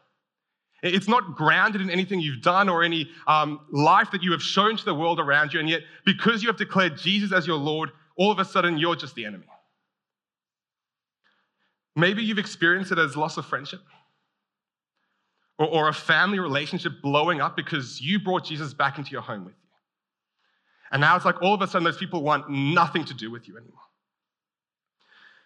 It's 0.83 1.09
not 1.09 1.37
grounded 1.37 1.81
in 1.81 1.91
anything 1.91 2.19
you've 2.19 2.43
done 2.43 2.69
or 2.69 2.83
any 2.83 3.11
um, 3.27 3.61
life 3.71 4.11
that 4.13 4.23
you 4.23 4.33
have 4.33 4.43
shown 4.43 4.77
to 4.77 4.85
the 4.85 4.95
world 4.95 5.21
around 5.21 5.53
you, 5.53 5.61
and 5.61 5.69
yet 5.69 5.83
because 6.07 6.43
you 6.43 6.49
have 6.49 6.57
declared 6.57 6.97
Jesus 6.97 7.33
as 7.33 7.47
your 7.47 7.59
Lord, 7.59 7.91
all 8.17 8.33
of 8.33 8.39
a 8.39 8.45
sudden 8.45 8.79
you're 8.79 8.97
just 8.97 9.15
the 9.15 9.27
enemy. 9.27 9.47
Maybe 11.95 12.23
you've 12.25 12.39
experienced 12.39 12.93
it 12.93 12.99
as 12.99 13.17
loss 13.17 13.37
of 13.37 13.45
friendship 13.45 13.81
or, 15.63 15.69
or 15.69 15.89
a 15.89 15.95
family 15.95 16.41
relationship 16.41 17.01
blowing 17.03 17.41
up 17.41 17.57
because 17.57 18.01
you 18.01 18.19
brought 18.19 18.45
Jesus 18.45 18.75
back 18.75 18.99
into 18.99 19.13
your 19.13 19.23
home 19.23 19.45
with 19.45 19.55
you. 19.55 19.69
And 20.91 21.01
now 21.01 21.17
it's 21.17 21.25
like 21.25 21.41
all 21.41 21.55
of 21.55 21.63
a 21.63 21.67
sudden 21.67 21.85
those 21.85 21.97
people 21.97 22.23
want 22.23 22.51
nothing 22.51 23.05
to 23.07 23.15
do 23.15 23.31
with 23.31 23.49
you 23.49 23.57
anymore. 23.57 23.79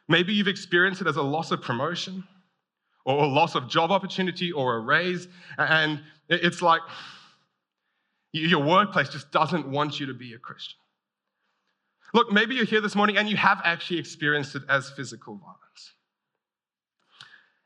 Maybe 0.09 0.33
you've 0.33 0.49
experienced 0.49 1.01
it 1.01 1.07
as 1.07 1.17
a 1.17 1.23
loss 1.23 1.51
of 1.51 1.61
promotion 1.61 2.25
or 3.05 3.25
a 3.25 3.27
loss 3.27 3.55
of 3.55 3.69
job 3.69 3.93
opportunity 3.93 4.53
or 4.53 4.77
a 4.77 4.81
raise. 4.81 5.29
And 5.59 6.01
it's 6.29 6.63
like 6.63 6.81
your 8.33 8.63
workplace 8.63 9.09
just 9.09 9.31
doesn't 9.31 9.69
want 9.69 10.01
you 10.01 10.07
to 10.07 10.15
be 10.15 10.33
a 10.33 10.39
Christian. 10.39 10.79
Look, 12.15 12.33
maybe 12.33 12.55
you're 12.55 12.65
here 12.65 12.81
this 12.81 12.95
morning 12.95 13.19
and 13.19 13.29
you 13.29 13.37
have 13.37 13.61
actually 13.65 13.99
experienced 13.99 14.55
it 14.55 14.63
as 14.69 14.91
physical 14.91 15.37
violence. 15.37 15.93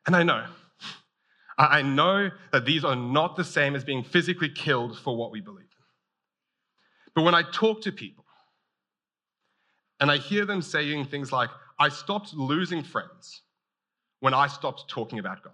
And 0.07 0.17
I 0.17 0.23
know 0.23 0.47
I 1.61 1.83
know 1.83 2.31
that 2.53 2.65
these 2.65 2.85
are 2.85 2.97
not 2.97 3.37
the 3.37 3.45
same 3.45 3.77
as 3.77 3.85
being 3.85 4.03
physically 4.03 4.49
killed 4.49 4.99
for 4.99 5.15
what 5.17 5.31
we 5.31 5.41
believe. 5.41 5.67
But 7.15 7.23
when 7.23 7.35
I 7.35 7.43
talk 7.43 7.83
to 7.83 7.93
people 7.93 8.25
and 10.01 10.11
I 10.11 10.17
hear 10.17 10.47
them 10.47 10.63
saying 10.63 11.07
things 11.07 11.33
like, 11.33 11.51
I 11.79 11.91
stopped 11.91 12.33
losing 12.35 12.83
friends 12.83 13.43
when 14.21 14.33
I 14.33 14.47
stopped 14.47 14.89
talking 14.89 15.19
about 15.19 15.43
God. 15.43 15.53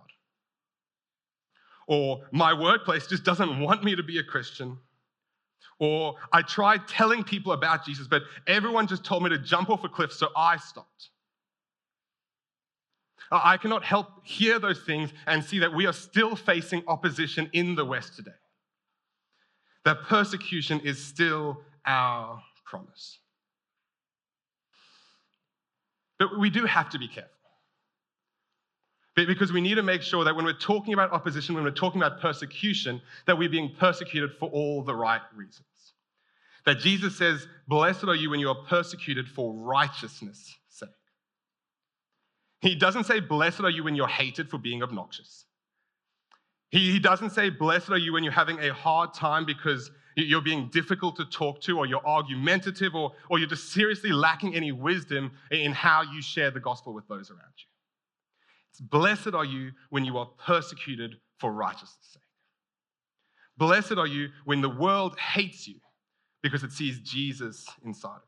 Or 1.88 2.22
my 2.30 2.52
workplace 2.52 3.06
just 3.06 3.24
doesn't 3.24 3.58
want 3.58 3.82
me 3.82 3.96
to 3.96 4.02
be 4.02 4.18
a 4.18 4.24
Christian. 4.24 4.78
Or 5.78 6.14
I 6.32 6.42
tried 6.42 6.86
telling 6.86 7.24
people 7.24 7.52
about 7.52 7.84
Jesus, 7.84 8.06
but 8.06 8.22
everyone 8.46 8.86
just 8.86 9.04
told 9.04 9.22
me 9.22 9.30
to 9.30 9.38
jump 9.38 9.70
off 9.70 9.84
a 9.84 9.88
cliff, 9.88 10.12
so 10.12 10.28
I 10.36 10.56
stopped. 10.56 11.10
I 13.30 13.56
cannot 13.56 13.84
help 13.84 14.24
hear 14.24 14.58
those 14.58 14.80
things 14.80 15.12
and 15.26 15.42
see 15.42 15.58
that 15.58 15.72
we 15.72 15.86
are 15.86 15.92
still 15.92 16.36
facing 16.36 16.82
opposition 16.86 17.50
in 17.52 17.74
the 17.74 17.84
West 17.84 18.14
today. 18.16 18.30
That 19.84 20.02
persecution 20.02 20.80
is 20.80 21.04
still 21.04 21.60
our 21.84 22.42
promise. 22.64 23.18
But 26.18 26.38
we 26.38 26.50
do 26.50 26.64
have 26.64 26.90
to 26.90 26.98
be 26.98 27.08
careful. 27.08 27.30
Because 29.14 29.50
we 29.50 29.62
need 29.62 29.76
to 29.76 29.82
make 29.82 30.02
sure 30.02 30.24
that 30.24 30.36
when 30.36 30.44
we're 30.44 30.52
talking 30.52 30.92
about 30.92 31.10
opposition, 31.10 31.54
when 31.54 31.64
we're 31.64 31.70
talking 31.70 32.02
about 32.02 32.20
persecution, 32.20 33.00
that 33.26 33.38
we're 33.38 33.48
being 33.48 33.74
persecuted 33.78 34.32
for 34.38 34.50
all 34.50 34.82
the 34.82 34.94
right 34.94 35.22
reasons. 35.34 35.64
That 36.66 36.78
Jesus 36.78 37.16
says, 37.16 37.46
Blessed 37.66 38.04
are 38.04 38.14
you 38.14 38.28
when 38.28 38.40
you 38.40 38.50
are 38.50 38.64
persecuted 38.68 39.26
for 39.26 39.54
righteousness'. 39.54 40.54
He 42.66 42.74
doesn't 42.74 43.04
say, 43.04 43.20
Blessed 43.20 43.60
are 43.60 43.70
you 43.70 43.84
when 43.84 43.94
you're 43.94 44.08
hated 44.08 44.50
for 44.50 44.58
being 44.58 44.82
obnoxious. 44.82 45.44
He, 46.70 46.90
he 46.90 46.98
doesn't 46.98 47.30
say, 47.30 47.48
Blessed 47.48 47.90
are 47.90 47.98
you 47.98 48.12
when 48.12 48.24
you're 48.24 48.32
having 48.32 48.58
a 48.58 48.74
hard 48.74 49.14
time 49.14 49.46
because 49.46 49.92
you're 50.16 50.42
being 50.42 50.68
difficult 50.70 51.14
to 51.16 51.26
talk 51.26 51.60
to, 51.60 51.78
or 51.78 51.86
you're 51.86 52.04
argumentative, 52.04 52.96
or, 52.96 53.12
or 53.30 53.38
you're 53.38 53.48
just 53.48 53.72
seriously 53.72 54.10
lacking 54.10 54.56
any 54.56 54.72
wisdom 54.72 55.30
in 55.52 55.70
how 55.70 56.02
you 56.02 56.20
share 56.20 56.50
the 56.50 56.58
gospel 56.58 56.92
with 56.92 57.06
those 57.06 57.30
around 57.30 57.52
you. 57.56 57.66
It's 58.72 58.80
blessed 58.80 59.34
are 59.34 59.44
you 59.44 59.70
when 59.90 60.04
you 60.04 60.18
are 60.18 60.26
persecuted 60.44 61.18
for 61.38 61.52
righteousness' 61.52 62.14
sake. 62.14 62.22
Blessed 63.56 63.92
are 63.92 64.08
you 64.08 64.30
when 64.44 64.60
the 64.60 64.68
world 64.68 65.16
hates 65.20 65.68
you 65.68 65.76
because 66.42 66.64
it 66.64 66.72
sees 66.72 66.98
Jesus 66.98 67.64
inside 67.84 68.16
of 68.16 68.22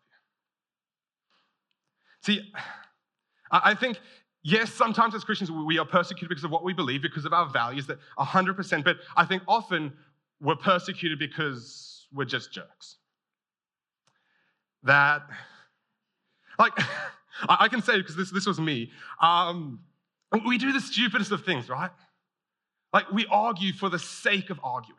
you. 2.28 2.36
See, 2.36 2.52
I 3.50 3.74
think, 3.74 3.98
yes, 4.42 4.72
sometimes 4.72 5.14
as 5.14 5.24
Christians 5.24 5.50
we 5.50 5.78
are 5.78 5.86
persecuted 5.86 6.28
because 6.28 6.44
of 6.44 6.50
what 6.50 6.64
we 6.64 6.72
believe, 6.72 7.02
because 7.02 7.24
of 7.24 7.32
our 7.32 7.48
values, 7.48 7.86
that 7.86 7.98
100%, 8.18 8.84
but 8.84 8.98
I 9.16 9.24
think 9.24 9.42
often 9.46 9.92
we're 10.40 10.56
persecuted 10.56 11.18
because 11.18 12.06
we're 12.12 12.24
just 12.24 12.52
jerks. 12.52 12.96
That, 14.84 15.22
like, 16.58 16.72
I 17.48 17.68
can 17.68 17.82
say 17.82 17.98
because 17.98 18.16
this, 18.16 18.30
this 18.30 18.46
was 18.46 18.60
me. 18.60 18.90
Um, 19.20 19.80
we 20.46 20.58
do 20.58 20.72
the 20.72 20.80
stupidest 20.80 21.30
of 21.32 21.44
things, 21.44 21.68
right? 21.68 21.90
Like 22.92 23.10
we 23.12 23.26
argue 23.30 23.72
for 23.72 23.88
the 23.88 23.98
sake 23.98 24.50
of 24.50 24.60
arguing. 24.62 24.98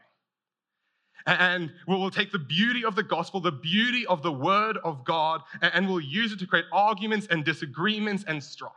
And 1.26 1.72
we'll 1.88 2.10
take 2.10 2.32
the 2.32 2.40
beauty 2.40 2.86
of 2.86 2.96
the 2.96 3.04
gospel, 3.04 3.40
the 3.40 3.52
beauty 3.52 4.06
of 4.08 4.24
the 4.24 4.32
word 4.32 4.78
of 4.84 5.04
God, 5.04 5.42
and 5.62 5.88
we'll 5.88 6.00
use 6.00 6.32
it 6.32 6.40
to 6.40 6.48
create 6.48 6.66
arguments 6.72 7.28
and 7.30 7.44
disagreements 7.44 8.24
and 8.28 8.42
strife. 8.44 8.72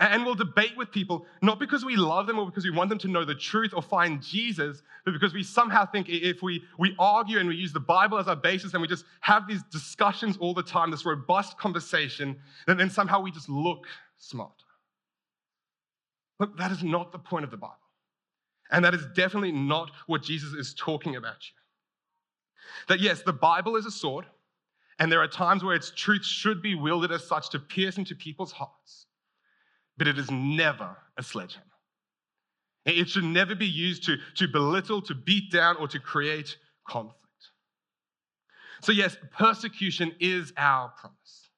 And 0.00 0.24
we'll 0.24 0.34
debate 0.34 0.72
with 0.76 0.90
people, 0.90 1.26
not 1.42 1.60
because 1.60 1.84
we 1.84 1.96
love 1.96 2.26
them 2.26 2.38
or 2.38 2.46
because 2.46 2.64
we 2.64 2.70
want 2.70 2.88
them 2.88 2.98
to 3.00 3.08
know 3.08 3.24
the 3.24 3.34
truth 3.34 3.72
or 3.74 3.82
find 3.82 4.22
Jesus, 4.22 4.82
but 5.04 5.12
because 5.12 5.34
we 5.34 5.42
somehow 5.42 5.84
think 5.84 6.08
if 6.08 6.42
we, 6.42 6.62
we 6.78 6.94
argue 6.98 7.38
and 7.38 7.48
we 7.48 7.56
use 7.56 7.74
the 7.74 7.80
Bible 7.80 8.18
as 8.18 8.26
our 8.26 8.36
basis 8.36 8.72
and 8.72 8.80
we 8.80 8.88
just 8.88 9.04
have 9.20 9.46
these 9.46 9.62
discussions 9.70 10.38
all 10.38 10.54
the 10.54 10.62
time, 10.62 10.90
this 10.90 11.04
robust 11.04 11.58
conversation, 11.58 12.36
then, 12.66 12.78
then 12.78 12.88
somehow 12.88 13.20
we 13.20 13.30
just 13.30 13.50
look 13.50 13.86
smart. 14.16 14.62
Look, 16.40 16.56
that 16.56 16.70
is 16.72 16.82
not 16.82 17.12
the 17.12 17.18
point 17.18 17.44
of 17.44 17.50
the 17.50 17.58
Bible. 17.58 17.76
And 18.70 18.84
that 18.84 18.94
is 18.94 19.04
definitely 19.14 19.52
not 19.52 19.90
what 20.06 20.22
Jesus 20.22 20.54
is 20.54 20.74
talking 20.74 21.16
about 21.16 21.36
here. 21.40 21.62
That 22.88 23.00
yes, 23.00 23.22
the 23.22 23.32
Bible 23.32 23.76
is 23.76 23.84
a 23.84 23.90
sword, 23.90 24.24
and 24.98 25.12
there 25.12 25.20
are 25.20 25.28
times 25.28 25.62
where 25.62 25.76
its 25.76 25.92
truth 25.94 26.24
should 26.24 26.62
be 26.62 26.74
wielded 26.74 27.12
as 27.12 27.26
such 27.26 27.50
to 27.50 27.58
pierce 27.58 27.98
into 27.98 28.14
people's 28.14 28.52
hearts, 28.52 29.06
but 29.96 30.08
it 30.08 30.18
is 30.18 30.30
never 30.30 30.96
a 31.16 31.22
sledgehammer. 31.22 31.66
It 32.84 33.08
should 33.08 33.24
never 33.24 33.54
be 33.54 33.66
used 33.66 34.04
to, 34.04 34.16
to 34.36 34.48
belittle, 34.48 35.02
to 35.02 35.14
beat 35.14 35.52
down, 35.52 35.76
or 35.76 35.86
to 35.88 36.00
create 36.00 36.56
conflict. 36.88 37.18
So, 38.82 38.90
yes, 38.90 39.16
persecution 39.30 40.12
is 40.18 40.52
our 40.56 40.88
promise. 40.88 41.50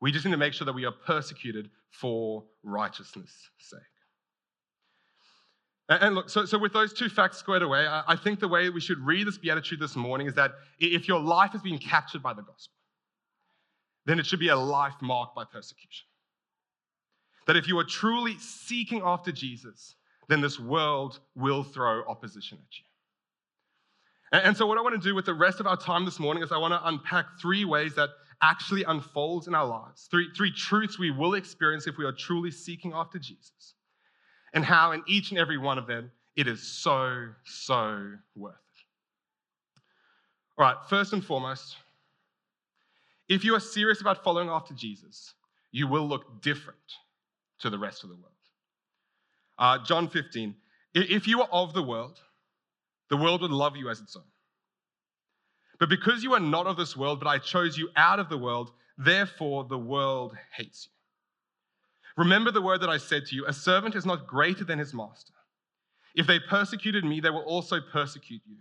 We 0.00 0.12
just 0.12 0.24
need 0.24 0.30
to 0.30 0.38
make 0.38 0.54
sure 0.54 0.64
that 0.64 0.72
we 0.72 0.86
are 0.86 0.92
persecuted 0.92 1.70
for 1.90 2.44
righteousness' 2.62 3.50
sake. 3.58 3.80
And 5.90 6.14
look, 6.14 6.28
so, 6.28 6.44
so 6.44 6.58
with 6.58 6.72
those 6.72 6.92
two 6.92 7.08
facts 7.08 7.38
squared 7.38 7.62
away, 7.62 7.86
I 7.88 8.14
think 8.14 8.40
the 8.40 8.48
way 8.48 8.68
we 8.68 8.80
should 8.80 8.98
read 9.00 9.26
this 9.26 9.38
beatitude 9.38 9.80
this 9.80 9.96
morning 9.96 10.26
is 10.26 10.34
that 10.34 10.52
if 10.78 11.08
your 11.08 11.20
life 11.20 11.52
has 11.52 11.62
been 11.62 11.78
captured 11.78 12.22
by 12.22 12.34
the 12.34 12.42
gospel, 12.42 12.74
then 14.04 14.18
it 14.18 14.26
should 14.26 14.40
be 14.40 14.48
a 14.48 14.56
life 14.56 14.94
marked 15.00 15.34
by 15.34 15.44
persecution. 15.44 16.07
That 17.48 17.56
if 17.56 17.66
you 17.66 17.78
are 17.78 17.84
truly 17.84 18.36
seeking 18.38 19.02
after 19.02 19.32
Jesus, 19.32 19.96
then 20.28 20.42
this 20.42 20.60
world 20.60 21.18
will 21.34 21.64
throw 21.64 22.04
opposition 22.04 22.58
at 22.60 22.78
you. 22.78 22.84
And 24.44 24.54
so, 24.54 24.66
what 24.66 24.76
I 24.76 24.82
want 24.82 24.94
to 24.94 25.08
do 25.08 25.14
with 25.14 25.24
the 25.24 25.32
rest 25.32 25.58
of 25.58 25.66
our 25.66 25.76
time 25.76 26.04
this 26.04 26.20
morning 26.20 26.42
is 26.42 26.52
I 26.52 26.58
want 26.58 26.74
to 26.74 26.86
unpack 26.86 27.40
three 27.40 27.64
ways 27.64 27.94
that 27.94 28.10
actually 28.42 28.84
unfolds 28.84 29.48
in 29.48 29.54
our 29.54 29.64
lives. 29.64 30.06
Three, 30.10 30.28
three 30.36 30.52
truths 30.52 30.98
we 30.98 31.10
will 31.10 31.34
experience 31.34 31.86
if 31.86 31.96
we 31.96 32.04
are 32.04 32.12
truly 32.12 32.50
seeking 32.50 32.92
after 32.92 33.18
Jesus. 33.18 33.74
And 34.52 34.62
how, 34.62 34.92
in 34.92 35.02
each 35.06 35.30
and 35.30 35.38
every 35.38 35.56
one 35.56 35.78
of 35.78 35.86
them, 35.86 36.10
it 36.36 36.46
is 36.46 36.62
so, 36.62 37.28
so 37.44 38.12
worth 38.36 38.54
it. 38.54 39.80
All 40.58 40.66
right, 40.66 40.76
first 40.90 41.14
and 41.14 41.24
foremost, 41.24 41.76
if 43.28 43.42
you 43.42 43.54
are 43.54 43.60
serious 43.60 44.02
about 44.02 44.22
following 44.22 44.50
after 44.50 44.74
Jesus, 44.74 45.32
you 45.72 45.88
will 45.88 46.06
look 46.06 46.42
different 46.42 46.78
to 47.60 47.70
the 47.70 47.78
rest 47.78 48.04
of 48.04 48.10
the 48.10 48.16
world. 48.16 48.32
Uh, 49.58 49.78
John 49.84 50.08
15, 50.08 50.54
if 50.94 51.26
you 51.26 51.42
are 51.42 51.48
of 51.50 51.74
the 51.74 51.82
world, 51.82 52.20
the 53.10 53.16
world 53.16 53.42
would 53.42 53.50
love 53.50 53.76
you 53.76 53.88
as 53.90 54.00
its 54.00 54.16
own. 54.16 54.24
But 55.78 55.88
because 55.88 56.22
you 56.22 56.34
are 56.34 56.40
not 56.40 56.66
of 56.66 56.76
this 56.76 56.96
world, 56.96 57.20
but 57.20 57.28
I 57.28 57.38
chose 57.38 57.78
you 57.78 57.88
out 57.96 58.18
of 58.18 58.28
the 58.28 58.38
world, 58.38 58.72
therefore 58.96 59.64
the 59.64 59.78
world 59.78 60.36
hates 60.52 60.86
you. 60.86 62.22
Remember 62.22 62.50
the 62.50 62.62
word 62.62 62.80
that 62.80 62.90
I 62.90 62.98
said 62.98 63.26
to 63.26 63.36
you 63.36 63.46
a 63.46 63.52
servant 63.52 63.94
is 63.94 64.04
not 64.04 64.26
greater 64.26 64.64
than 64.64 64.78
his 64.78 64.92
master. 64.92 65.34
If 66.14 66.26
they 66.26 66.40
persecuted 66.40 67.04
me, 67.04 67.20
they 67.20 67.30
will 67.30 67.42
also 67.44 67.80
persecute 67.80 68.42
you. 68.44 68.56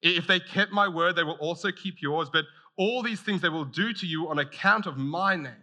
If 0.00 0.26
they 0.26 0.38
kept 0.38 0.72
my 0.72 0.86
word, 0.86 1.16
they 1.16 1.24
will 1.24 1.38
also 1.40 1.72
keep 1.72 2.00
yours. 2.00 2.28
But 2.32 2.44
all 2.76 3.02
these 3.02 3.20
things 3.20 3.40
they 3.40 3.48
will 3.48 3.64
do 3.64 3.92
to 3.92 4.06
you 4.06 4.28
on 4.28 4.38
account 4.38 4.86
of 4.86 4.96
my 4.96 5.34
name, 5.34 5.61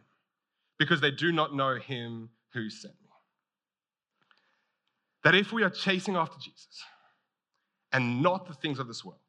because 0.80 1.02
they 1.02 1.12
do 1.12 1.32
not 1.32 1.54
know 1.54 1.76
him 1.76 2.30
who 2.54 2.70
sent 2.70 2.94
me. 3.04 3.10
That 5.24 5.36
if 5.36 5.52
we 5.52 5.64
are 5.64 5.70
chasing 5.70 6.16
after 6.16 6.40
Jesus 6.40 6.82
and 7.92 8.24
not 8.24 8.48
the 8.48 8.54
things 8.54 8.80
of 8.80 8.88
this 8.88 9.04
world, 9.04 9.20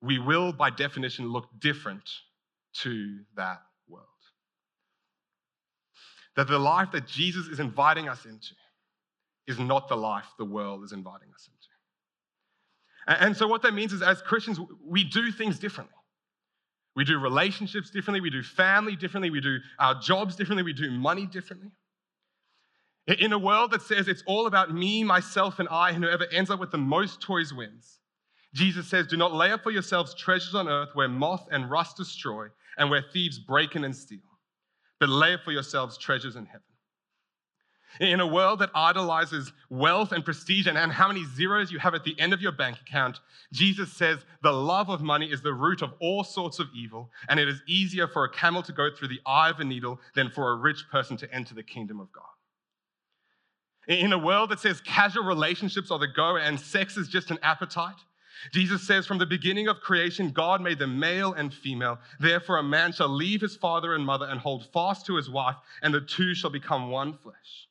we 0.00 0.18
will, 0.18 0.52
by 0.52 0.70
definition, 0.70 1.28
look 1.28 1.46
different 1.60 2.10
to 2.78 3.20
that 3.36 3.60
world. 3.86 4.06
That 6.36 6.48
the 6.48 6.58
life 6.58 6.90
that 6.92 7.06
Jesus 7.06 7.46
is 7.46 7.60
inviting 7.60 8.08
us 8.08 8.24
into 8.24 8.54
is 9.46 9.58
not 9.58 9.88
the 9.88 9.96
life 9.96 10.24
the 10.38 10.44
world 10.44 10.82
is 10.82 10.92
inviting 10.92 11.28
us 11.34 11.48
into. 11.48 13.20
And 13.20 13.36
so, 13.36 13.46
what 13.46 13.62
that 13.62 13.74
means 13.74 13.92
is, 13.92 14.00
as 14.00 14.22
Christians, 14.22 14.58
we 14.84 15.04
do 15.04 15.30
things 15.32 15.58
differently. 15.58 15.96
We 16.94 17.04
do 17.04 17.18
relationships 17.18 17.90
differently, 17.90 18.20
we 18.20 18.30
do 18.30 18.42
family 18.42 18.96
differently, 18.96 19.30
we 19.30 19.40
do 19.40 19.58
our 19.78 19.94
jobs 20.00 20.36
differently, 20.36 20.62
we 20.62 20.74
do 20.74 20.90
money 20.90 21.26
differently. 21.26 21.70
In 23.06 23.32
a 23.32 23.38
world 23.38 23.72
that 23.72 23.82
says 23.82 24.08
it's 24.08 24.22
all 24.26 24.46
about 24.46 24.72
me, 24.72 25.02
myself, 25.02 25.58
and 25.58 25.68
I, 25.70 25.90
and 25.90 26.04
whoever 26.04 26.26
ends 26.30 26.50
up 26.50 26.60
with 26.60 26.70
the 26.70 26.78
most 26.78 27.20
toys 27.20 27.52
wins, 27.52 27.98
Jesus 28.54 28.86
says, 28.86 29.06
Do 29.06 29.16
not 29.16 29.32
lay 29.32 29.50
up 29.50 29.62
for 29.62 29.70
yourselves 29.70 30.14
treasures 30.14 30.54
on 30.54 30.68
earth 30.68 30.90
where 30.94 31.08
moth 31.08 31.48
and 31.50 31.70
rust 31.70 31.96
destroy 31.96 32.48
and 32.76 32.90
where 32.90 33.02
thieves 33.12 33.38
break 33.38 33.74
in 33.74 33.84
and 33.84 33.96
steal, 33.96 34.20
but 35.00 35.08
lay 35.08 35.34
up 35.34 35.40
for 35.44 35.52
yourselves 35.52 35.98
treasures 35.98 36.36
in 36.36 36.46
heaven. 36.46 36.62
In 38.00 38.20
a 38.20 38.26
world 38.26 38.60
that 38.60 38.70
idolizes 38.74 39.52
wealth 39.68 40.12
and 40.12 40.24
prestige 40.24 40.66
and, 40.66 40.78
and 40.78 40.90
how 40.90 41.08
many 41.08 41.24
zeros 41.36 41.70
you 41.70 41.78
have 41.78 41.94
at 41.94 42.04
the 42.04 42.18
end 42.18 42.32
of 42.32 42.40
your 42.40 42.52
bank 42.52 42.78
account, 42.80 43.20
Jesus 43.52 43.92
says 43.92 44.20
the 44.42 44.52
love 44.52 44.88
of 44.88 45.02
money 45.02 45.30
is 45.30 45.42
the 45.42 45.52
root 45.52 45.82
of 45.82 45.92
all 46.00 46.24
sorts 46.24 46.58
of 46.58 46.68
evil, 46.74 47.10
and 47.28 47.38
it 47.38 47.48
is 47.48 47.62
easier 47.66 48.08
for 48.08 48.24
a 48.24 48.30
camel 48.30 48.62
to 48.62 48.72
go 48.72 48.88
through 48.90 49.08
the 49.08 49.20
eye 49.26 49.50
of 49.50 49.60
a 49.60 49.64
needle 49.64 50.00
than 50.14 50.30
for 50.30 50.50
a 50.50 50.56
rich 50.56 50.84
person 50.90 51.16
to 51.18 51.34
enter 51.34 51.54
the 51.54 51.62
kingdom 51.62 52.00
of 52.00 52.10
God. 52.12 52.24
In 53.88 54.12
a 54.12 54.18
world 54.18 54.50
that 54.50 54.60
says 54.60 54.80
casual 54.80 55.24
relationships 55.24 55.90
are 55.90 55.98
the 55.98 56.08
go 56.08 56.36
and 56.36 56.58
sex 56.58 56.96
is 56.96 57.08
just 57.08 57.30
an 57.30 57.38
appetite, 57.42 57.96
Jesus 58.50 58.82
says, 58.82 59.06
From 59.06 59.18
the 59.18 59.26
beginning 59.26 59.68
of 59.68 59.80
creation, 59.80 60.30
God 60.30 60.60
made 60.60 60.78
them 60.78 60.98
male 60.98 61.32
and 61.34 61.52
female. 61.52 61.98
Therefore, 62.18 62.58
a 62.58 62.62
man 62.62 62.92
shall 62.92 63.08
leave 63.08 63.40
his 63.40 63.56
father 63.56 63.94
and 63.94 64.04
mother 64.04 64.26
and 64.26 64.40
hold 64.40 64.66
fast 64.72 65.06
to 65.06 65.16
his 65.16 65.30
wife, 65.30 65.56
and 65.82 65.94
the 65.94 66.00
two 66.00 66.34
shall 66.34 66.50
become 66.50 66.90
one 66.90 67.12
flesh. 67.12 67.68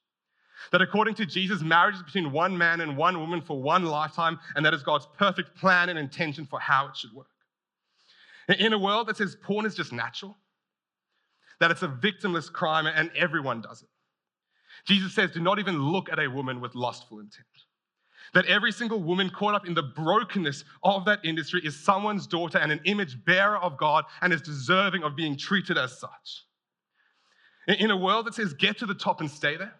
That 0.71 0.81
according 0.81 1.15
to 1.15 1.25
Jesus, 1.25 1.61
marriage 1.61 1.95
is 1.95 2.03
between 2.03 2.31
one 2.31 2.57
man 2.57 2.81
and 2.81 2.95
one 2.95 3.19
woman 3.19 3.41
for 3.41 3.61
one 3.61 3.85
lifetime, 3.85 4.39
and 4.55 4.65
that 4.65 4.73
is 4.73 4.83
God's 4.83 5.07
perfect 5.17 5.55
plan 5.55 5.89
and 5.89 5.97
intention 5.97 6.45
for 6.45 6.59
how 6.59 6.87
it 6.87 6.95
should 6.95 7.13
work. 7.13 7.27
In 8.59 8.73
a 8.73 8.77
world 8.77 9.07
that 9.07 9.17
says 9.17 9.35
porn 9.43 9.65
is 9.65 9.75
just 9.75 9.91
natural, 9.91 10.37
that 11.59 11.71
it's 11.71 11.83
a 11.83 11.87
victimless 11.87 12.51
crime 12.51 12.85
and 12.87 13.11
everyone 13.15 13.61
does 13.61 13.81
it, 13.83 13.89
Jesus 14.85 15.13
says, 15.13 15.31
do 15.31 15.39
not 15.39 15.59
even 15.59 15.79
look 15.79 16.11
at 16.11 16.19
a 16.19 16.27
woman 16.27 16.59
with 16.59 16.75
lustful 16.75 17.19
intent. 17.19 17.45
That 18.33 18.45
every 18.45 18.71
single 18.71 19.01
woman 19.01 19.29
caught 19.29 19.55
up 19.55 19.67
in 19.67 19.73
the 19.73 19.83
brokenness 19.83 20.63
of 20.83 21.05
that 21.05 21.19
industry 21.25 21.61
is 21.63 21.77
someone's 21.77 22.27
daughter 22.27 22.57
and 22.57 22.71
an 22.71 22.79
image 22.85 23.23
bearer 23.25 23.57
of 23.57 23.77
God 23.77 24.05
and 24.21 24.31
is 24.31 24.41
deserving 24.41 25.03
of 25.03 25.15
being 25.15 25.37
treated 25.37 25.77
as 25.77 25.99
such. 25.99 26.45
In 27.67 27.91
a 27.91 27.97
world 27.97 28.25
that 28.25 28.33
says, 28.33 28.53
get 28.53 28.77
to 28.79 28.85
the 28.85 28.95
top 28.95 29.19
and 29.19 29.29
stay 29.29 29.57
there, 29.57 29.75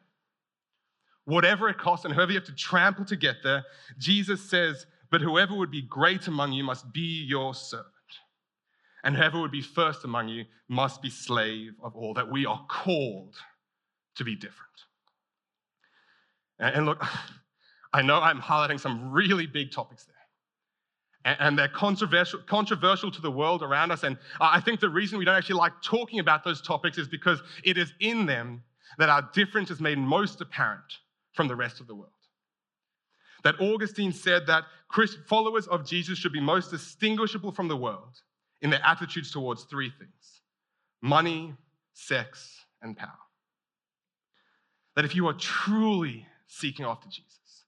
whatever 1.26 1.70
it 1.70 1.78
costs 1.78 2.06
and 2.06 2.14
whoever 2.14 2.32
you 2.32 2.40
have 2.40 2.48
to 2.48 2.56
trample 2.56 3.06
to 3.06 3.16
get 3.16 3.38
there, 3.44 3.64
Jesus 3.98 4.42
says, 4.42 4.86
but 5.12 5.22
whoever 5.22 5.56
would 5.56 5.72
be 5.72 5.82
great 5.82 6.28
among 6.28 6.54
you 6.54 6.64
must 6.64 6.92
be 6.94 7.26
your 7.28 7.54
servant. 7.54 7.88
And 9.04 9.16
whoever 9.16 9.42
would 9.42 9.52
be 9.52 9.62
first 9.62 10.04
among 10.04 10.30
you 10.30 10.46
must 10.70 11.02
be 11.02 11.10
slave 11.10 11.74
of 11.84 11.96
all, 11.96 12.14
that 12.14 12.32
we 12.32 12.46
are 12.46 12.66
called 12.70 13.36
to 14.16 14.24
be 14.24 14.36
different. 14.36 14.58
And 16.60 16.86
look, 16.86 17.04
I 17.94 18.02
know 18.02 18.20
I'm 18.22 18.40
highlighting 18.40 18.80
some 18.80 19.12
really 19.12 19.48
big 19.48 19.72
topics 19.72 20.06
there. 20.06 21.36
And 21.40 21.60
they're 21.60 21.68
controversial, 21.68 22.40
controversial 22.48 23.12
to 23.12 23.22
the 23.22 23.30
world 23.30 23.62
around 23.62 23.92
us. 23.92 24.04
And 24.04 24.18
I 24.40 24.60
think 24.60 24.80
the 24.80 24.90
reason 24.90 25.20
we 25.20 25.26
don't 25.26 25.36
actually 25.36 25.60
like 25.60 25.74
talking 25.84 26.20
about 26.20 26.44
those 26.44 26.62
topics 26.62 26.98
is 26.98 27.08
because 27.08 27.44
it 27.64 27.78
is 27.78 27.94
in 28.00 28.26
them 28.26 28.64
that 28.98 29.10
our 29.10 29.30
difference 29.34 29.70
is 29.70 29.80
made 29.80 30.00
most 30.00 30.42
apparent 30.42 31.00
from 31.34 31.48
the 31.48 31.56
rest 31.56 31.80
of 31.80 31.88
the 31.88 31.96
world. 31.96 32.12
That 33.44 33.60
Augustine 33.60 34.12
said 34.12 34.48
that 34.48 34.66
followers 35.28 35.68
of 35.68 35.86
Jesus 35.86 36.18
should 36.18 36.34
be 36.34 36.42
most 36.42 36.70
distinguishable 36.70 37.52
from 37.52 37.68
the 37.68 37.78
world 37.78 38.22
in 38.62 38.70
their 38.70 38.86
attitudes 38.86 39.32
towards 39.32 39.64
three 39.64 39.92
things 39.98 40.42
money, 41.02 41.56
sex, 41.94 42.66
and 42.82 42.96
power. 42.96 43.10
That 44.96 45.06
if 45.06 45.16
you 45.16 45.28
are 45.28 45.34
truly 45.34 46.28
seeking 46.48 46.86
after 46.86 47.08
Jesus, 47.10 47.66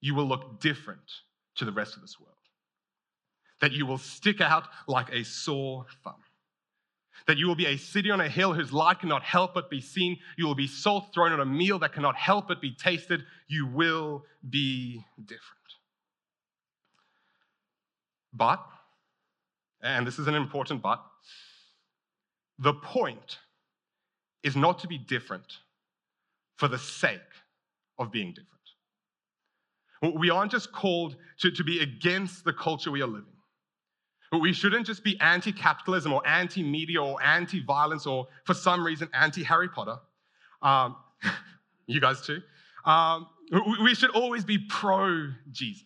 you 0.00 0.14
will 0.14 0.26
look 0.26 0.60
different 0.60 1.00
to 1.56 1.64
the 1.64 1.72
rest 1.72 1.94
of 1.94 2.02
this 2.02 2.18
world. 2.18 2.34
That 3.60 3.72
you 3.72 3.86
will 3.86 3.98
stick 3.98 4.40
out 4.40 4.64
like 4.86 5.12
a 5.12 5.24
sore 5.24 5.86
thumb. 6.02 6.22
That 7.26 7.36
you 7.36 7.46
will 7.46 7.54
be 7.54 7.66
a 7.66 7.76
city 7.76 8.10
on 8.10 8.20
a 8.20 8.28
hill 8.28 8.54
whose 8.54 8.72
light 8.72 9.00
cannot 9.00 9.22
help 9.22 9.54
but 9.54 9.68
be 9.68 9.80
seen. 9.80 10.18
You 10.36 10.46
will 10.46 10.54
be 10.54 10.66
salt 10.66 11.12
thrown 11.12 11.32
on 11.32 11.40
a 11.40 11.46
meal 11.46 11.78
that 11.80 11.92
cannot 11.92 12.16
help 12.16 12.48
but 12.48 12.60
be 12.60 12.72
tasted. 12.72 13.24
You 13.48 13.66
will 13.66 14.24
be 14.48 15.04
different. 15.18 15.42
But, 18.32 18.64
and 19.82 20.06
this 20.06 20.18
is 20.18 20.26
an 20.26 20.34
important 20.34 20.82
but, 20.82 21.02
the 22.58 22.74
point 22.74 23.38
is 24.42 24.56
not 24.56 24.78
to 24.80 24.88
be 24.88 24.98
different 24.98 25.58
for 26.56 26.68
the 26.68 26.78
sake 26.78 27.20
of 27.98 28.12
being 28.12 28.28
different. 28.28 28.46
We 30.20 30.30
aren't 30.30 30.52
just 30.52 30.72
called 30.72 31.16
to, 31.40 31.50
to 31.50 31.64
be 31.64 31.80
against 31.80 32.44
the 32.44 32.52
culture 32.52 32.90
we 32.90 33.02
are 33.02 33.06
living. 33.08 33.37
We 34.32 34.52
shouldn't 34.52 34.86
just 34.86 35.02
be 35.02 35.18
anti 35.20 35.52
capitalism 35.52 36.12
or 36.12 36.26
anti 36.26 36.62
media 36.62 37.02
or 37.02 37.22
anti 37.22 37.62
violence 37.62 38.06
or, 38.06 38.26
for 38.44 38.54
some 38.54 38.84
reason, 38.84 39.08
anti 39.14 39.42
Harry 39.42 39.68
Potter. 39.68 39.96
Um, 40.60 40.96
you 41.86 42.00
guys 42.00 42.20
too. 42.20 42.40
Um, 42.84 43.26
we 43.82 43.94
should 43.94 44.10
always 44.10 44.44
be 44.44 44.58
pro 44.58 45.30
Jesus. 45.50 45.84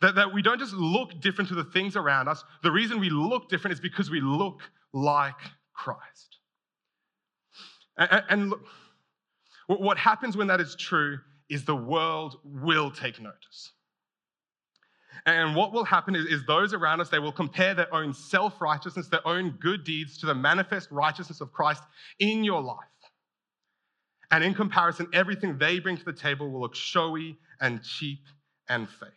That, 0.00 0.14
that 0.16 0.32
we 0.32 0.42
don't 0.42 0.58
just 0.58 0.74
look 0.74 1.20
different 1.20 1.48
to 1.48 1.54
the 1.54 1.64
things 1.64 1.96
around 1.96 2.28
us. 2.28 2.44
The 2.62 2.70
reason 2.70 3.00
we 3.00 3.10
look 3.10 3.48
different 3.48 3.74
is 3.74 3.80
because 3.80 4.10
we 4.10 4.20
look 4.20 4.60
like 4.92 5.38
Christ. 5.72 6.38
And, 7.96 8.22
and 8.28 8.50
look, 8.50 8.64
what 9.66 9.98
happens 9.98 10.36
when 10.36 10.46
that 10.48 10.60
is 10.60 10.74
true 10.76 11.18
is 11.48 11.64
the 11.64 11.76
world 11.76 12.38
will 12.44 12.90
take 12.90 13.20
notice. 13.20 13.72
And 15.26 15.56
what 15.56 15.72
will 15.72 15.84
happen 15.84 16.14
is, 16.14 16.26
is 16.26 16.44
those 16.44 16.74
around 16.74 17.00
us, 17.00 17.08
they 17.08 17.18
will 17.18 17.32
compare 17.32 17.74
their 17.74 17.92
own 17.94 18.12
self 18.12 18.60
righteousness, 18.60 19.08
their 19.08 19.26
own 19.26 19.56
good 19.60 19.84
deeds 19.84 20.18
to 20.18 20.26
the 20.26 20.34
manifest 20.34 20.90
righteousness 20.90 21.40
of 21.40 21.52
Christ 21.52 21.82
in 22.18 22.44
your 22.44 22.60
life. 22.60 22.78
And 24.30 24.44
in 24.44 24.54
comparison, 24.54 25.08
everything 25.12 25.56
they 25.56 25.78
bring 25.78 25.96
to 25.96 26.04
the 26.04 26.12
table 26.12 26.50
will 26.50 26.60
look 26.60 26.74
showy 26.74 27.38
and 27.60 27.82
cheap 27.82 28.20
and 28.68 28.88
fake. 28.88 29.08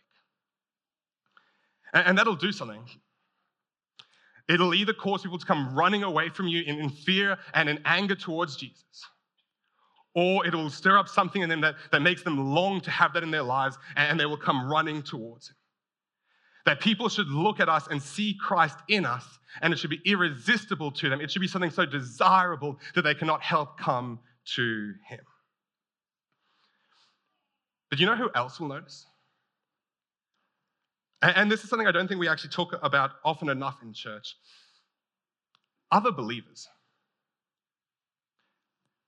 And, 1.92 2.08
and 2.08 2.18
that'll 2.18 2.36
do 2.36 2.52
something. 2.52 2.84
It'll 4.48 4.72
either 4.72 4.94
cause 4.94 5.22
people 5.22 5.38
to 5.38 5.44
come 5.44 5.74
running 5.74 6.04
away 6.04 6.30
from 6.30 6.48
you 6.48 6.62
in, 6.62 6.76
in 6.76 6.88
fear 6.88 7.36
and 7.52 7.68
in 7.68 7.80
anger 7.84 8.14
towards 8.14 8.56
Jesus 8.56 9.04
or 10.18 10.44
it'll 10.44 10.68
stir 10.68 10.98
up 10.98 11.08
something 11.08 11.42
in 11.42 11.48
them 11.48 11.60
that, 11.60 11.76
that 11.92 12.02
makes 12.02 12.24
them 12.24 12.52
long 12.52 12.80
to 12.80 12.90
have 12.90 13.12
that 13.12 13.22
in 13.22 13.30
their 13.30 13.42
lives 13.42 13.78
and 13.94 14.18
they 14.18 14.26
will 14.26 14.36
come 14.36 14.68
running 14.68 15.00
towards 15.00 15.50
Him. 15.50 15.56
That 16.68 16.80
people 16.80 17.08
should 17.08 17.28
look 17.28 17.60
at 17.60 17.70
us 17.70 17.88
and 17.90 18.02
see 18.02 18.36
Christ 18.38 18.76
in 18.88 19.06
us, 19.06 19.24
and 19.62 19.72
it 19.72 19.78
should 19.78 19.88
be 19.88 20.02
irresistible 20.04 20.90
to 20.90 21.08
them. 21.08 21.18
It 21.18 21.30
should 21.30 21.40
be 21.40 21.48
something 21.48 21.70
so 21.70 21.86
desirable 21.86 22.78
that 22.94 23.04
they 23.04 23.14
cannot 23.14 23.40
help 23.40 23.78
come 23.78 24.18
to 24.56 24.92
Him. 25.06 25.20
But 27.88 28.00
you 28.00 28.04
know 28.04 28.16
who 28.16 28.28
else 28.34 28.60
will 28.60 28.68
notice? 28.68 29.06
And 31.22 31.50
this 31.50 31.64
is 31.64 31.70
something 31.70 31.88
I 31.88 31.90
don't 31.90 32.06
think 32.06 32.20
we 32.20 32.28
actually 32.28 32.50
talk 32.50 32.74
about 32.82 33.12
often 33.24 33.48
enough 33.48 33.78
in 33.82 33.94
church. 33.94 34.36
Other 35.90 36.12
believers. 36.12 36.68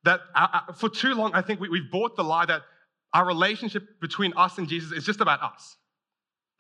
That 0.05 0.21
uh, 0.35 0.47
uh, 0.51 0.73
for 0.73 0.89
too 0.89 1.13
long, 1.13 1.35
I 1.35 1.43
think 1.43 1.61
we've 1.61 1.91
bought 1.93 2.17
the 2.17 2.25
lie 2.25 2.47
that 2.47 2.63
our 3.13 3.27
relationship 3.27 4.01
between 4.01 4.33
us 4.35 4.57
and 4.57 4.67
Jesus 4.67 4.93
is 4.93 5.05
just 5.05 5.21
about 5.21 5.43
us, 5.43 5.77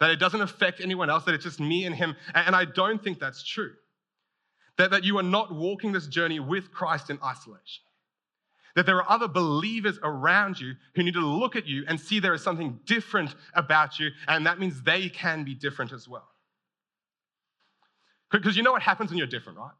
that 0.01 0.11
it 0.11 0.19
doesn't 0.19 0.41
affect 0.41 0.81
anyone 0.81 1.11
else, 1.11 1.25
that 1.25 1.35
it's 1.35 1.45
just 1.45 1.61
me 1.61 1.85
and 1.85 1.95
him. 1.95 2.17
And 2.35 2.57
I 2.57 2.65
don't 2.65 3.03
think 3.03 3.21
that's 3.21 3.45
true. 3.45 3.73
That, 4.79 4.91
that 4.91 5.05
you 5.05 5.19
are 5.19 5.23
not 5.23 5.55
walking 5.55 5.93
this 5.93 6.07
journey 6.07 6.41
with 6.41 6.73
Christ 6.73 7.11
in 7.11 7.19
isolation. 7.23 7.85
That 8.77 8.87
there 8.87 8.97
are 8.97 9.11
other 9.11 9.29
believers 9.29 9.99
around 10.03 10.59
you 10.59 10.75
who 10.95 11.03
need 11.03 11.15
to 11.15 11.21
look 11.21 11.55
at 11.55 11.67
you 11.67 11.85
and 11.87 12.01
see 12.01 12.19
there 12.19 12.33
is 12.33 12.43
something 12.43 12.81
different 12.87 13.35
about 13.55 13.99
you, 13.99 14.11
and 14.27 14.47
that 14.47 14.59
means 14.59 14.83
they 14.83 15.09
can 15.09 15.45
be 15.45 15.55
different 15.55 15.93
as 15.93 16.09
well. 16.09 16.29
Because 18.31 18.57
you 18.57 18.63
know 18.63 18.73
what 18.73 18.83
happens 18.83 19.11
when 19.11 19.19
you're 19.19 19.27
different, 19.27 19.59
right? 19.59 19.73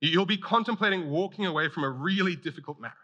You'll 0.00 0.26
be 0.26 0.36
contemplating 0.36 1.08
walking 1.08 1.46
away 1.46 1.68
from 1.68 1.84
a 1.84 1.88
really 1.88 2.36
difficult 2.36 2.80
marriage. 2.80 2.94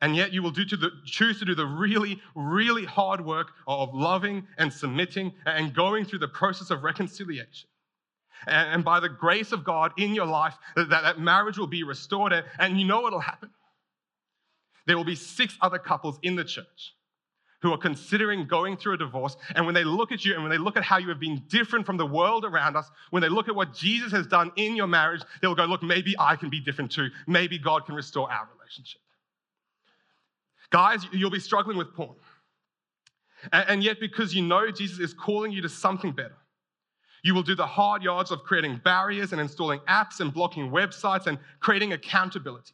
And 0.00 0.14
yet 0.14 0.32
you 0.32 0.42
will 0.42 0.50
do 0.50 0.64
to 0.66 0.76
the, 0.76 0.90
choose 1.06 1.38
to 1.38 1.44
do 1.44 1.54
the 1.54 1.66
really, 1.66 2.20
really 2.34 2.84
hard 2.84 3.24
work 3.24 3.52
of 3.66 3.94
loving 3.94 4.46
and 4.58 4.70
submitting 4.72 5.32
and 5.46 5.74
going 5.74 6.04
through 6.04 6.18
the 6.18 6.28
process 6.28 6.70
of 6.70 6.82
reconciliation. 6.82 7.68
And, 8.46 8.74
and 8.74 8.84
by 8.84 9.00
the 9.00 9.08
grace 9.08 9.52
of 9.52 9.64
God 9.64 9.92
in 9.96 10.14
your 10.14 10.26
life, 10.26 10.54
that, 10.76 10.90
that 10.90 11.18
marriage 11.18 11.56
will 11.56 11.66
be 11.66 11.82
restored. 11.82 12.34
And 12.58 12.78
you 12.78 12.86
know 12.86 13.00
what 13.00 13.12
will 13.12 13.20
happen? 13.20 13.50
There 14.86 14.96
will 14.96 15.04
be 15.04 15.16
six 15.16 15.56
other 15.60 15.78
couples 15.78 16.18
in 16.22 16.36
the 16.36 16.44
church 16.44 16.94
who 17.62 17.72
are 17.72 17.78
considering 17.78 18.46
going 18.46 18.76
through 18.76 18.94
a 18.94 18.98
divorce, 18.98 19.36
and 19.54 19.64
when 19.64 19.74
they 19.74 19.82
look 19.82 20.12
at 20.12 20.24
you 20.24 20.34
and 20.34 20.42
when 20.42 20.50
they 20.50 20.58
look 20.58 20.76
at 20.76 20.84
how 20.84 20.98
you 20.98 21.08
have 21.08 21.18
been 21.18 21.42
different 21.48 21.86
from 21.86 21.96
the 21.96 22.06
world 22.06 22.44
around 22.44 22.76
us, 22.76 22.88
when 23.10 23.22
they 23.22 23.30
look 23.30 23.48
at 23.48 23.54
what 23.54 23.72
Jesus 23.72 24.12
has 24.12 24.26
done 24.26 24.52
in 24.56 24.76
your 24.76 24.86
marriage, 24.86 25.22
they'll 25.40 25.54
go, 25.54 25.64
Look, 25.64 25.82
maybe 25.82 26.14
I 26.18 26.36
can 26.36 26.50
be 26.50 26.60
different 26.60 26.92
too. 26.92 27.08
Maybe 27.26 27.58
God 27.58 27.86
can 27.86 27.94
restore 27.94 28.30
our 28.30 28.46
relationship. 28.56 29.00
Guys, 30.70 31.06
you'll 31.12 31.30
be 31.30 31.40
struggling 31.40 31.76
with 31.76 31.94
porn. 31.94 32.16
And 33.52 33.82
yet, 33.82 34.00
because 34.00 34.34
you 34.34 34.42
know 34.42 34.70
Jesus 34.70 34.98
is 34.98 35.14
calling 35.14 35.52
you 35.52 35.62
to 35.62 35.68
something 35.68 36.12
better, 36.12 36.36
you 37.22 37.34
will 37.34 37.42
do 37.42 37.54
the 37.54 37.66
hard 37.66 38.02
yards 38.02 38.30
of 38.30 38.42
creating 38.42 38.80
barriers 38.84 39.32
and 39.32 39.40
installing 39.40 39.80
apps 39.88 40.20
and 40.20 40.32
blocking 40.32 40.70
websites 40.70 41.26
and 41.26 41.38
creating 41.60 41.92
accountability. 41.92 42.72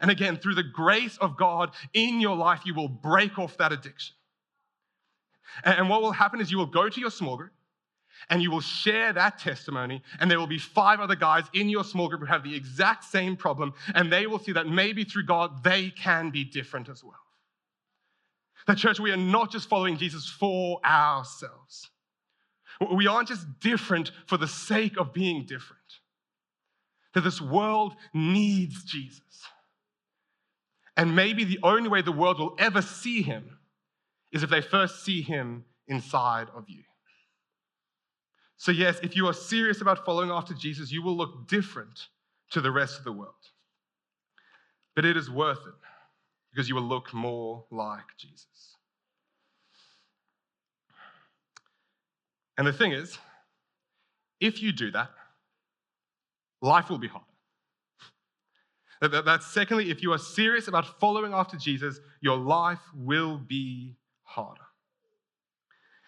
And 0.00 0.10
again, 0.10 0.36
through 0.36 0.54
the 0.54 0.62
grace 0.62 1.18
of 1.18 1.36
God 1.36 1.70
in 1.92 2.20
your 2.20 2.36
life, 2.36 2.60
you 2.64 2.74
will 2.74 2.88
break 2.88 3.38
off 3.38 3.56
that 3.58 3.72
addiction. 3.72 4.14
And 5.64 5.88
what 5.88 6.00
will 6.00 6.12
happen 6.12 6.40
is 6.40 6.50
you 6.50 6.58
will 6.58 6.66
go 6.66 6.88
to 6.88 7.00
your 7.00 7.10
small 7.10 7.36
group 7.36 7.52
and 8.30 8.42
you 8.42 8.50
will 8.50 8.60
share 8.60 9.12
that 9.12 9.38
testimony, 9.38 10.02
and 10.20 10.30
there 10.30 10.38
will 10.38 10.46
be 10.46 10.58
five 10.58 11.00
other 11.00 11.16
guys 11.16 11.44
in 11.52 11.68
your 11.68 11.84
small 11.84 12.08
group 12.08 12.20
who 12.20 12.26
have 12.26 12.44
the 12.44 12.54
exact 12.54 13.04
same 13.04 13.36
problem, 13.36 13.74
and 13.94 14.12
they 14.12 14.26
will 14.26 14.38
see 14.38 14.52
that 14.52 14.66
maybe 14.66 15.04
through 15.04 15.26
God, 15.26 15.62
they 15.64 15.90
can 15.90 16.30
be 16.30 16.44
different 16.44 16.88
as 16.88 17.02
well. 17.02 17.14
That, 18.66 18.78
church, 18.78 19.00
we 19.00 19.10
are 19.10 19.16
not 19.16 19.50
just 19.50 19.68
following 19.68 19.96
Jesus 19.96 20.28
for 20.28 20.80
ourselves. 20.84 21.90
We 22.94 23.06
aren't 23.06 23.28
just 23.28 23.46
different 23.60 24.12
for 24.26 24.36
the 24.36 24.48
sake 24.48 24.96
of 24.98 25.12
being 25.12 25.44
different. 25.44 25.80
That 27.14 27.22
this 27.22 27.40
world 27.40 27.94
needs 28.14 28.84
Jesus. 28.84 29.20
And 30.96 31.16
maybe 31.16 31.44
the 31.44 31.58
only 31.62 31.88
way 31.88 32.02
the 32.02 32.12
world 32.12 32.38
will 32.38 32.54
ever 32.58 32.82
see 32.82 33.22
him 33.22 33.58
is 34.30 34.42
if 34.42 34.50
they 34.50 34.60
first 34.60 35.04
see 35.04 35.22
him 35.22 35.64
inside 35.88 36.48
of 36.54 36.64
you. 36.68 36.84
So, 38.62 38.70
yes, 38.70 39.00
if 39.02 39.16
you 39.16 39.26
are 39.26 39.32
serious 39.32 39.80
about 39.80 40.04
following 40.04 40.30
after 40.30 40.54
Jesus, 40.54 40.92
you 40.92 41.02
will 41.02 41.16
look 41.16 41.48
different 41.48 42.06
to 42.52 42.60
the 42.60 42.70
rest 42.70 42.96
of 42.96 43.02
the 43.02 43.10
world. 43.10 43.34
But 44.94 45.04
it 45.04 45.16
is 45.16 45.28
worth 45.28 45.58
it 45.66 45.74
because 46.52 46.68
you 46.68 46.76
will 46.76 46.84
look 46.84 47.12
more 47.12 47.64
like 47.72 48.04
Jesus. 48.16 48.76
And 52.56 52.64
the 52.64 52.72
thing 52.72 52.92
is, 52.92 53.18
if 54.38 54.62
you 54.62 54.70
do 54.70 54.92
that, 54.92 55.10
life 56.60 56.88
will 56.88 56.98
be 56.98 57.08
hard. 57.08 57.24
That's 59.00 59.46
secondly, 59.48 59.90
if 59.90 60.04
you 60.04 60.12
are 60.12 60.18
serious 60.18 60.68
about 60.68 61.00
following 61.00 61.32
after 61.32 61.56
Jesus, 61.56 61.98
your 62.20 62.36
life 62.36 62.78
will 62.94 63.38
be 63.38 63.96
harder. 64.22 64.62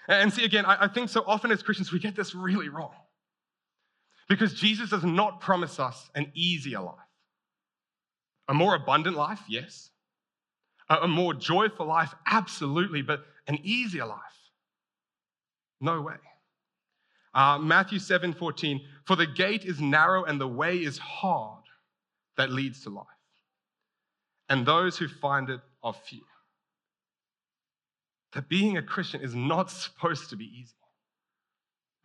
And 0.09 0.33
see, 0.33 0.45
again, 0.45 0.67
I 0.67 0.89
think 0.89 1.09
so 1.09 1.25
often 1.27 1.51
as 1.51 1.63
Christians 1.63 1.93
we 1.93 1.99
get 1.99 2.15
this 2.15 2.35
really 2.35 2.69
wrong. 2.69 2.95
Because 4.29 4.55
Jesus 4.55 4.91
does 4.91 5.05
not 5.05 5.41
promise 5.41 5.79
us 5.79 6.11
an 6.15 6.31
easier 6.35 6.81
life. 6.81 6.99
A 8.49 8.55
more 8.55 8.75
abundant 8.75 9.17
life, 9.17 9.41
yes. 9.49 9.91
A 10.89 11.09
more 11.09 11.33
joyful 11.33 11.87
life, 11.87 12.15
absolutely. 12.27 13.03
But 13.03 13.25
an 13.49 13.59
easier 13.63 14.07
life, 14.07 14.19
no 15.81 16.01
way. 16.01 16.17
Uh, 17.35 17.59
Matthew 17.59 17.99
7 17.99 18.33
14, 18.33 18.81
for 19.07 19.17
the 19.17 19.27
gate 19.27 19.65
is 19.65 19.81
narrow 19.81 20.25
and 20.25 20.41
the 20.41 20.49
way 20.49 20.77
is 20.77 20.99
hard 20.99 21.65
that 22.37 22.51
leads 22.51 22.83
to 22.85 22.91
life. 22.91 23.07
And 24.49 24.67
those 24.67 24.99
who 24.99 25.09
find 25.09 25.49
it 25.51 25.61
are 25.83 25.95
few. 25.95 26.23
That 28.35 28.49
being 28.49 28.77
a 28.77 28.83
Christian 28.83 29.21
is 29.21 29.35
not 29.35 29.71
supposed 29.71 30.31
to 30.31 30.37
be 30.37 30.45
easy. 30.45 30.75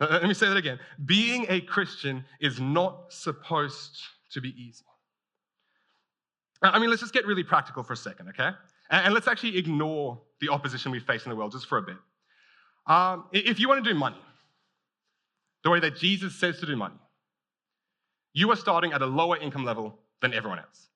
Let 0.00 0.24
me 0.24 0.34
say 0.34 0.48
that 0.48 0.56
again. 0.56 0.78
Being 1.04 1.46
a 1.48 1.60
Christian 1.60 2.24
is 2.40 2.58
not 2.58 3.12
supposed 3.12 4.00
to 4.32 4.40
be 4.40 4.48
easy. 4.48 4.84
I 6.62 6.78
mean, 6.78 6.88
let's 6.88 7.00
just 7.00 7.12
get 7.12 7.26
really 7.26 7.42
practical 7.42 7.82
for 7.82 7.92
a 7.92 7.96
second, 7.96 8.28
okay? 8.28 8.50
And 8.90 9.12
let's 9.12 9.28
actually 9.28 9.56
ignore 9.58 10.20
the 10.40 10.48
opposition 10.48 10.90
we 10.90 11.00
face 11.00 11.24
in 11.24 11.30
the 11.30 11.36
world 11.36 11.52
just 11.52 11.66
for 11.66 11.78
a 11.78 11.82
bit. 11.82 11.96
Um, 12.86 13.26
if 13.32 13.60
you 13.60 13.68
want 13.68 13.84
to 13.84 13.90
do 13.90 13.98
money, 13.98 14.20
the 15.64 15.70
way 15.70 15.80
that 15.80 15.96
Jesus 15.96 16.34
says 16.34 16.58
to 16.60 16.66
do 16.66 16.76
money, 16.76 16.96
you 18.32 18.50
are 18.50 18.56
starting 18.56 18.92
at 18.92 19.02
a 19.02 19.06
lower 19.06 19.36
income 19.36 19.64
level 19.64 19.98
than 20.22 20.32
everyone 20.32 20.58
else. 20.58 20.88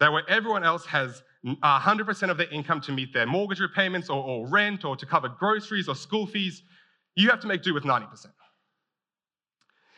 That 0.00 0.12
where 0.12 0.28
everyone 0.28 0.64
else 0.64 0.84
has 0.86 1.22
Mm. 1.44 1.58
Uh, 1.62 1.80
100% 1.80 2.30
of 2.30 2.38
their 2.38 2.48
income 2.48 2.80
to 2.82 2.92
meet 2.92 3.12
their 3.12 3.26
mortgage 3.26 3.60
repayments 3.60 4.08
or, 4.08 4.22
or 4.22 4.48
rent 4.48 4.84
or 4.84 4.96
to 4.96 5.06
cover 5.06 5.28
groceries 5.28 5.88
or 5.88 5.94
school 5.94 6.26
fees, 6.26 6.62
you 7.16 7.30
have 7.30 7.40
to 7.40 7.46
make 7.46 7.62
do 7.62 7.74
with 7.74 7.84
90%. 7.84 8.26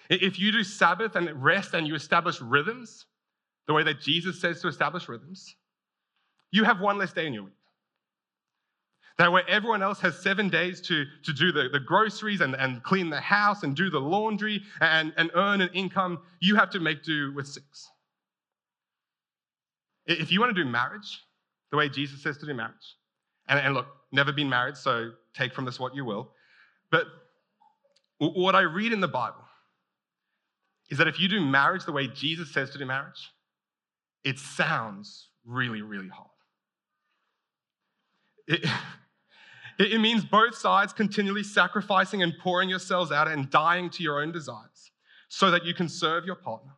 If 0.08 0.38
you 0.38 0.52
do 0.52 0.62
Sabbath 0.62 1.16
and 1.16 1.42
rest 1.42 1.74
and 1.74 1.86
you 1.86 1.94
establish 1.94 2.40
rhythms, 2.40 3.06
the 3.66 3.72
way 3.72 3.82
that 3.82 4.00
Jesus 4.00 4.40
says 4.40 4.60
to 4.62 4.68
establish 4.68 5.08
rhythms, 5.08 5.56
you 6.52 6.64
have 6.64 6.80
one 6.80 6.98
less 6.98 7.12
day 7.12 7.26
in 7.26 7.32
your 7.32 7.44
week. 7.44 7.52
That 9.18 9.32
where 9.32 9.48
everyone 9.48 9.82
else 9.82 9.98
has 10.00 10.18
seven 10.18 10.48
days 10.48 10.80
to, 10.82 11.04
to 11.24 11.32
do 11.32 11.50
the, 11.50 11.68
the 11.72 11.80
groceries 11.80 12.42
and, 12.42 12.54
and 12.54 12.82
clean 12.82 13.08
the 13.08 13.20
house 13.20 13.62
and 13.62 13.74
do 13.74 13.88
the 13.88 14.00
laundry 14.00 14.62
and, 14.80 15.12
and 15.16 15.30
earn 15.34 15.62
an 15.62 15.70
income, 15.72 16.20
you 16.40 16.54
have 16.56 16.70
to 16.70 16.80
make 16.80 17.02
do 17.02 17.32
with 17.34 17.48
six. 17.48 17.88
If 20.04 20.30
you 20.30 20.38
want 20.38 20.54
to 20.54 20.64
do 20.64 20.68
marriage, 20.68 21.22
the 21.70 21.76
way 21.76 21.88
Jesus 21.88 22.22
says 22.22 22.38
to 22.38 22.46
do 22.46 22.54
marriage, 22.54 22.96
and, 23.48 23.58
and 23.58 23.74
look, 23.74 23.86
never 24.12 24.32
been 24.32 24.48
married, 24.48 24.76
so 24.76 25.12
take 25.34 25.52
from 25.52 25.64
this 25.64 25.78
what 25.78 25.94
you 25.94 26.04
will. 26.04 26.30
But 26.90 27.06
what 28.18 28.54
I 28.54 28.62
read 28.62 28.92
in 28.92 29.00
the 29.00 29.08
Bible 29.08 29.44
is 30.90 30.98
that 30.98 31.08
if 31.08 31.18
you 31.18 31.28
do 31.28 31.40
marriage 31.40 31.84
the 31.84 31.92
way 31.92 32.06
Jesus 32.06 32.52
says 32.52 32.70
to 32.70 32.78
do 32.78 32.86
marriage, 32.86 33.32
it 34.24 34.38
sounds 34.38 35.28
really, 35.44 35.82
really 35.82 36.08
hard. 36.08 36.30
It, 38.46 38.64
it 39.78 40.00
means 40.00 40.24
both 40.24 40.56
sides 40.56 40.92
continually 40.92 41.42
sacrificing 41.42 42.22
and 42.22 42.32
pouring 42.38 42.68
yourselves 42.68 43.12
out 43.12 43.28
and 43.28 43.50
dying 43.50 43.90
to 43.90 44.02
your 44.02 44.22
own 44.22 44.32
desires 44.32 44.92
so 45.28 45.50
that 45.50 45.64
you 45.64 45.74
can 45.74 45.88
serve 45.88 46.24
your 46.24 46.36
partner. 46.36 46.72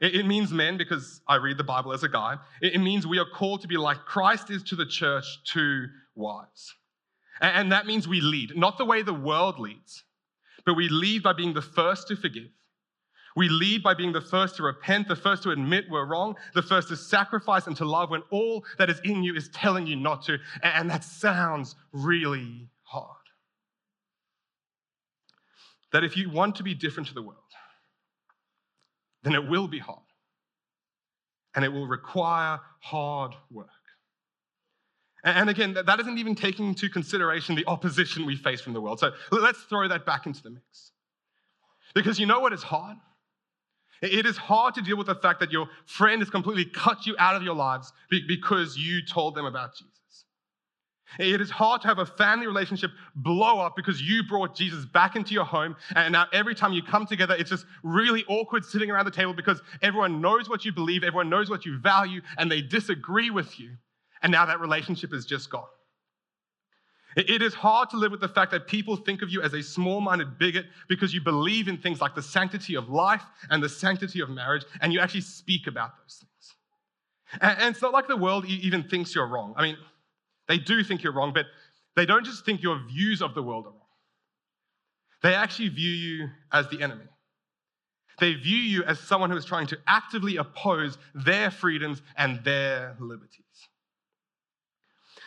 It 0.00 0.26
means 0.26 0.52
men, 0.52 0.78
because 0.78 1.20
I 1.26 1.36
read 1.36 1.58
the 1.58 1.64
Bible 1.64 1.92
as 1.92 2.04
a 2.04 2.08
guy, 2.08 2.36
it 2.62 2.80
means 2.80 3.06
we 3.06 3.18
are 3.18 3.28
called 3.28 3.62
to 3.62 3.68
be 3.68 3.76
like 3.76 3.98
Christ 4.04 4.48
is 4.48 4.62
to 4.64 4.76
the 4.76 4.86
church 4.86 5.24
to 5.54 5.86
wives. 6.14 6.74
And 7.40 7.72
that 7.72 7.86
means 7.86 8.06
we 8.06 8.20
lead, 8.20 8.56
not 8.56 8.78
the 8.78 8.84
way 8.84 9.02
the 9.02 9.14
world 9.14 9.58
leads, 9.58 10.04
but 10.64 10.74
we 10.74 10.88
lead 10.88 11.22
by 11.22 11.32
being 11.32 11.52
the 11.52 11.62
first 11.62 12.08
to 12.08 12.16
forgive. 12.16 12.50
We 13.36 13.48
lead 13.48 13.82
by 13.84 13.94
being 13.94 14.12
the 14.12 14.20
first 14.20 14.56
to 14.56 14.64
repent, 14.64 15.06
the 15.06 15.14
first 15.14 15.44
to 15.44 15.50
admit 15.50 15.84
we're 15.88 16.06
wrong, 16.06 16.34
the 16.54 16.62
first 16.62 16.88
to 16.88 16.96
sacrifice 16.96 17.66
and 17.68 17.76
to 17.76 17.84
love 17.84 18.10
when 18.10 18.22
all 18.30 18.64
that 18.78 18.90
is 18.90 19.00
in 19.04 19.22
you 19.22 19.34
is 19.36 19.48
telling 19.50 19.86
you 19.86 19.94
not 19.94 20.22
to. 20.22 20.38
And 20.62 20.90
that 20.90 21.04
sounds 21.04 21.76
really 21.92 22.68
hard. 22.82 23.14
That 25.92 26.04
if 26.04 26.16
you 26.16 26.30
want 26.30 26.56
to 26.56 26.62
be 26.64 26.74
different 26.74 27.08
to 27.08 27.14
the 27.14 27.22
world, 27.22 27.38
then 29.22 29.34
it 29.34 29.48
will 29.48 29.68
be 29.68 29.78
hard. 29.78 29.98
And 31.54 31.64
it 31.64 31.72
will 31.72 31.86
require 31.86 32.60
hard 32.80 33.34
work. 33.50 33.68
And 35.24 35.50
again, 35.50 35.74
that 35.74 36.00
isn't 36.00 36.18
even 36.18 36.34
taking 36.34 36.68
into 36.68 36.88
consideration 36.88 37.56
the 37.56 37.66
opposition 37.66 38.24
we 38.24 38.36
face 38.36 38.60
from 38.60 38.72
the 38.72 38.80
world. 38.80 39.00
So 39.00 39.12
let's 39.32 39.60
throw 39.62 39.88
that 39.88 40.06
back 40.06 40.26
into 40.26 40.42
the 40.42 40.50
mix. 40.50 40.92
Because 41.94 42.20
you 42.20 42.26
know 42.26 42.38
what 42.40 42.52
is 42.52 42.62
hard? 42.62 42.96
It 44.00 44.26
is 44.26 44.36
hard 44.36 44.74
to 44.74 44.82
deal 44.82 44.96
with 44.96 45.08
the 45.08 45.16
fact 45.16 45.40
that 45.40 45.50
your 45.50 45.68
friend 45.86 46.22
has 46.22 46.30
completely 46.30 46.64
cut 46.64 47.04
you 47.06 47.16
out 47.18 47.34
of 47.34 47.42
your 47.42 47.54
lives 47.56 47.92
because 48.28 48.76
you 48.76 49.04
told 49.04 49.34
them 49.34 49.44
about 49.44 49.74
Jesus. 49.74 49.97
It 51.18 51.40
is 51.40 51.50
hard 51.50 51.80
to 51.82 51.88
have 51.88 51.98
a 51.98 52.06
family 52.06 52.46
relationship 52.46 52.90
blow 53.14 53.60
up 53.60 53.74
because 53.76 54.00
you 54.00 54.22
brought 54.24 54.54
Jesus 54.54 54.84
back 54.84 55.16
into 55.16 55.34
your 55.34 55.44
home. 55.44 55.76
And 55.94 56.12
now 56.12 56.26
every 56.32 56.54
time 56.54 56.72
you 56.72 56.82
come 56.82 57.06
together, 57.06 57.34
it's 57.34 57.50
just 57.50 57.66
really 57.82 58.24
awkward 58.28 58.64
sitting 58.64 58.90
around 58.90 59.06
the 59.06 59.10
table 59.10 59.32
because 59.32 59.60
everyone 59.82 60.20
knows 60.20 60.48
what 60.48 60.64
you 60.64 60.72
believe, 60.72 61.02
everyone 61.02 61.30
knows 61.30 61.48
what 61.48 61.64
you 61.64 61.78
value, 61.78 62.20
and 62.36 62.50
they 62.50 62.60
disagree 62.60 63.30
with 63.30 63.58
you. 63.58 63.70
And 64.22 64.30
now 64.30 64.46
that 64.46 64.60
relationship 64.60 65.12
is 65.14 65.24
just 65.24 65.50
gone. 65.50 65.64
It 67.16 67.42
is 67.42 67.54
hard 67.54 67.90
to 67.90 67.96
live 67.96 68.12
with 68.12 68.20
the 68.20 68.28
fact 68.28 68.52
that 68.52 68.68
people 68.68 68.94
think 68.94 69.22
of 69.22 69.30
you 69.30 69.42
as 69.42 69.54
a 69.54 69.62
small 69.62 70.00
minded 70.00 70.38
bigot 70.38 70.66
because 70.88 71.12
you 71.12 71.20
believe 71.20 71.66
in 71.66 71.78
things 71.78 72.00
like 72.00 72.14
the 72.14 72.22
sanctity 72.22 72.76
of 72.76 72.90
life 72.90 73.24
and 73.50 73.62
the 73.62 73.68
sanctity 73.68 74.20
of 74.20 74.28
marriage, 74.28 74.64
and 74.80 74.92
you 74.92 75.00
actually 75.00 75.22
speak 75.22 75.66
about 75.66 75.92
those 75.96 76.22
things. 76.22 76.54
And 77.40 77.74
it's 77.74 77.82
not 77.82 77.92
like 77.92 78.06
the 78.06 78.16
world 78.16 78.46
even 78.46 78.84
thinks 78.84 79.14
you're 79.14 79.26
wrong. 79.26 79.54
I 79.56 79.62
mean, 79.62 79.76
they 80.48 80.58
do 80.58 80.82
think 80.82 81.02
you're 81.02 81.12
wrong, 81.12 81.32
but 81.32 81.46
they 81.94 82.06
don't 82.06 82.24
just 82.24 82.44
think 82.44 82.62
your 82.62 82.78
views 82.88 83.22
of 83.22 83.34
the 83.34 83.42
world 83.42 83.66
are 83.66 83.70
wrong. 83.70 83.80
They 85.22 85.34
actually 85.34 85.68
view 85.68 85.90
you 85.90 86.28
as 86.52 86.68
the 86.68 86.80
enemy. 86.80 87.04
They 88.20 88.34
view 88.34 88.56
you 88.56 88.84
as 88.84 88.98
someone 88.98 89.30
who 89.30 89.36
is 89.36 89.44
trying 89.44 89.66
to 89.68 89.78
actively 89.86 90.36
oppose 90.36 90.98
their 91.14 91.50
freedoms 91.50 92.02
and 92.16 92.42
their 92.44 92.96
liberties. 92.98 93.44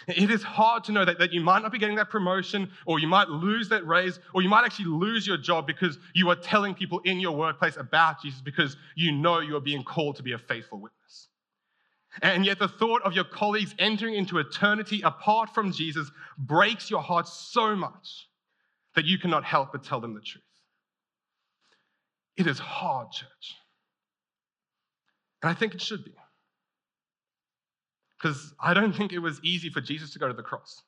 It 0.08 0.32
is 0.32 0.42
hard 0.42 0.84
to 0.86 0.92
know 0.92 1.06
that, 1.06 1.20
that 1.20 1.32
you 1.32 1.42
might 1.42 1.62
not 1.62 1.72
be 1.72 1.78
getting 1.78 1.96
that 1.98 2.10
promotion, 2.10 2.72
or 2.86 3.00
you 3.00 3.08
might 3.08 3.30
lose 3.30 3.70
that 3.70 3.86
raise, 3.86 4.20
or 4.34 4.42
you 4.42 4.50
might 4.50 4.66
actually 4.66 4.86
lose 4.86 5.28
your 5.28 5.38
job 5.38 5.68
because 5.68 6.00
you 6.14 6.30
are 6.30 6.36
telling 6.36 6.74
people 6.74 7.00
in 7.06 7.20
your 7.20 7.36
workplace 7.36 7.78
about 7.78 8.22
Jesus 8.22 8.42
because 8.42 8.76
you 8.96 9.12
know 9.12 9.40
you 9.40 9.56
are 9.56 9.62
being 9.62 9.84
called 9.84 10.16
to 10.16 10.24
be 10.24 10.32
a 10.32 10.38
faithful 10.40 10.80
witness. 10.80 11.30
And 12.22 12.46
yet, 12.46 12.60
the 12.60 12.68
thought 12.68 13.04
of 13.04 13.14
your 13.14 13.24
colleagues 13.24 13.74
entering 13.80 14.16
into 14.16 14.38
eternity 14.38 15.02
apart 15.02 15.54
from 15.54 15.72
Jesus 15.72 16.12
breaks 16.38 16.90
your 16.90 17.02
heart 17.02 17.28
so 17.28 17.76
much 17.76 18.28
that 18.96 19.06
you 19.06 19.18
cannot 19.18 19.46
help 19.46 19.72
but 19.72 19.84
tell 19.84 20.02
them 20.02 20.14
the 20.14 20.22
truth. 20.22 20.44
It 22.36 22.48
is 22.48 22.60
hard, 22.60 23.12
church. 23.12 23.56
And 25.42 25.50
I 25.50 25.54
think 25.54 25.74
it 25.74 25.82
should 25.82 26.04
be. 26.04 26.12
Because 28.22 28.54
I 28.62 28.74
don't 28.74 28.94
think 28.94 29.14
it 29.14 29.20
was 29.20 29.40
easy 29.44 29.70
for 29.70 29.82
Jesus 29.82 30.12
to 30.14 30.20
go 30.20 30.28
to 30.28 30.34
the 30.34 30.44
cross. 30.44 30.84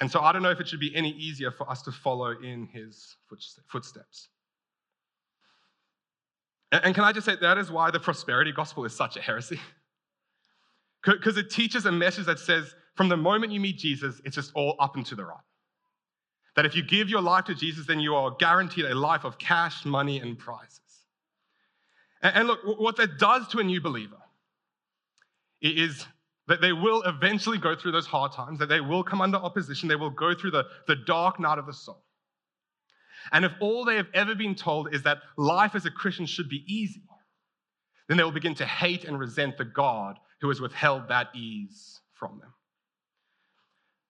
And 0.00 0.10
so 0.10 0.20
I 0.20 0.32
don't 0.32 0.42
know 0.42 0.50
if 0.50 0.60
it 0.60 0.68
should 0.68 0.80
be 0.80 0.94
any 0.94 1.10
easier 1.10 1.50
for 1.50 1.68
us 1.70 1.82
to 1.82 1.92
follow 1.92 2.30
in 2.30 2.68
his 2.72 3.16
footsteps. 3.68 4.28
And 6.72 6.94
can 6.94 7.04
I 7.04 7.12
just 7.12 7.26
say 7.26 7.36
that 7.40 7.58
is 7.58 7.70
why 7.70 7.90
the 7.90 8.00
prosperity 8.00 8.52
gospel 8.52 8.84
is 8.84 8.94
such 8.94 9.16
a 9.16 9.20
heresy? 9.20 9.60
Because 11.02 11.38
it 11.38 11.48
teaches 11.48 11.86
a 11.86 11.92
message 11.92 12.26
that 12.26 12.38
says 12.38 12.74
from 12.94 13.08
the 13.08 13.16
moment 13.16 13.54
you 13.54 13.58
meet 13.58 13.78
Jesus, 13.78 14.20
it's 14.26 14.36
just 14.36 14.52
all 14.54 14.76
up 14.78 14.96
and 14.96 15.06
to 15.06 15.14
the 15.14 15.24
right. 15.24 15.38
That 16.56 16.66
if 16.66 16.76
you 16.76 16.82
give 16.82 17.08
your 17.08 17.22
life 17.22 17.46
to 17.46 17.54
Jesus, 17.54 17.86
then 17.86 18.00
you 18.00 18.14
are 18.14 18.32
guaranteed 18.38 18.84
a 18.84 18.94
life 18.94 19.24
of 19.24 19.38
cash, 19.38 19.86
money, 19.86 20.18
and 20.18 20.38
prizes. 20.38 20.80
And 22.22 22.46
look, 22.46 22.60
what 22.78 22.96
that 22.96 23.18
does 23.18 23.48
to 23.48 23.60
a 23.60 23.64
new 23.64 23.80
believer 23.80 24.18
is 25.62 26.04
that 26.48 26.60
they 26.60 26.72
will 26.72 27.02
eventually 27.04 27.58
go 27.58 27.74
through 27.74 27.92
those 27.92 28.06
hard 28.06 28.32
times, 28.32 28.58
that 28.58 28.68
they 28.68 28.80
will 28.80 29.02
come 29.02 29.20
under 29.20 29.38
opposition, 29.38 29.88
they 29.88 29.96
will 29.96 30.10
go 30.10 30.34
through 30.34 30.50
the, 30.50 30.66
the 30.86 30.96
dark 30.96 31.40
night 31.40 31.58
of 31.58 31.64
the 31.64 31.72
soul. 31.72 32.02
And 33.32 33.44
if 33.44 33.52
all 33.60 33.84
they 33.84 33.96
have 33.96 34.08
ever 34.14 34.34
been 34.34 34.54
told 34.54 34.94
is 34.94 35.02
that 35.02 35.18
life 35.36 35.74
as 35.74 35.86
a 35.86 35.90
Christian 35.90 36.26
should 36.26 36.48
be 36.48 36.64
easy, 36.66 37.02
then 38.08 38.16
they 38.16 38.24
will 38.24 38.32
begin 38.32 38.54
to 38.56 38.66
hate 38.66 39.04
and 39.04 39.18
resent 39.18 39.56
the 39.56 39.64
God 39.64 40.18
who 40.40 40.48
has 40.48 40.60
withheld 40.60 41.08
that 41.08 41.28
ease 41.34 42.00
from 42.14 42.38
them. 42.40 42.52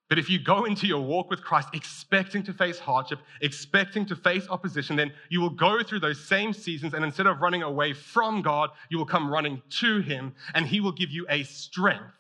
But 0.09 0.19
if 0.19 0.29
you 0.29 0.41
go 0.41 0.65
into 0.65 0.89
your 0.89 1.03
walk 1.03 1.31
with 1.31 1.43
Christ 1.43 1.69
expecting 1.73 2.43
to 2.43 2.53
face 2.53 2.81
hardship, 2.81 3.21
expecting 3.41 4.05
to 4.07 4.17
face 4.17 4.45
opposition, 4.51 4.97
then 4.97 5.13
you 5.29 5.41
will 5.41 5.51
go 5.51 5.85
through 5.85 6.01
those 6.01 6.27
same 6.27 6.53
seasons. 6.53 6.95
And 6.95 7.05
instead 7.05 7.29
of 7.29 7.41
running 7.41 7.63
away 7.63 7.93
from 7.93 8.43
God, 8.43 8.71
you 8.89 8.99
will 8.99 9.07
come 9.07 9.31
running 9.31 9.63
to 9.79 10.01
Him, 10.01 10.35
and 10.55 10.67
He 10.67 10.81
will 10.81 10.91
give 10.91 11.11
you 11.11 11.27
a 11.29 11.45
strength 11.45 12.13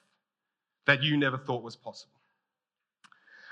that 0.86 1.02
you 1.02 1.16
never 1.16 1.36
thought 1.36 1.64
was 1.64 1.74
possible. 1.74 2.19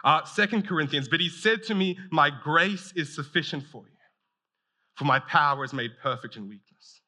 Uh, 0.04 0.20
2 0.20 0.62
Corinthians, 0.62 1.08
but 1.08 1.20
He 1.20 1.28
said 1.28 1.62
to 1.64 1.74
me, 1.74 1.98
My 2.10 2.30
grace 2.30 2.92
is 2.94 3.14
sufficient 3.14 3.64
for 3.64 3.82
you, 3.82 3.96
for 4.94 5.04
my 5.04 5.18
power 5.18 5.64
is 5.64 5.72
made 5.72 5.92
perfect 6.02 6.36
in 6.36 6.48
weakness. 6.48 7.00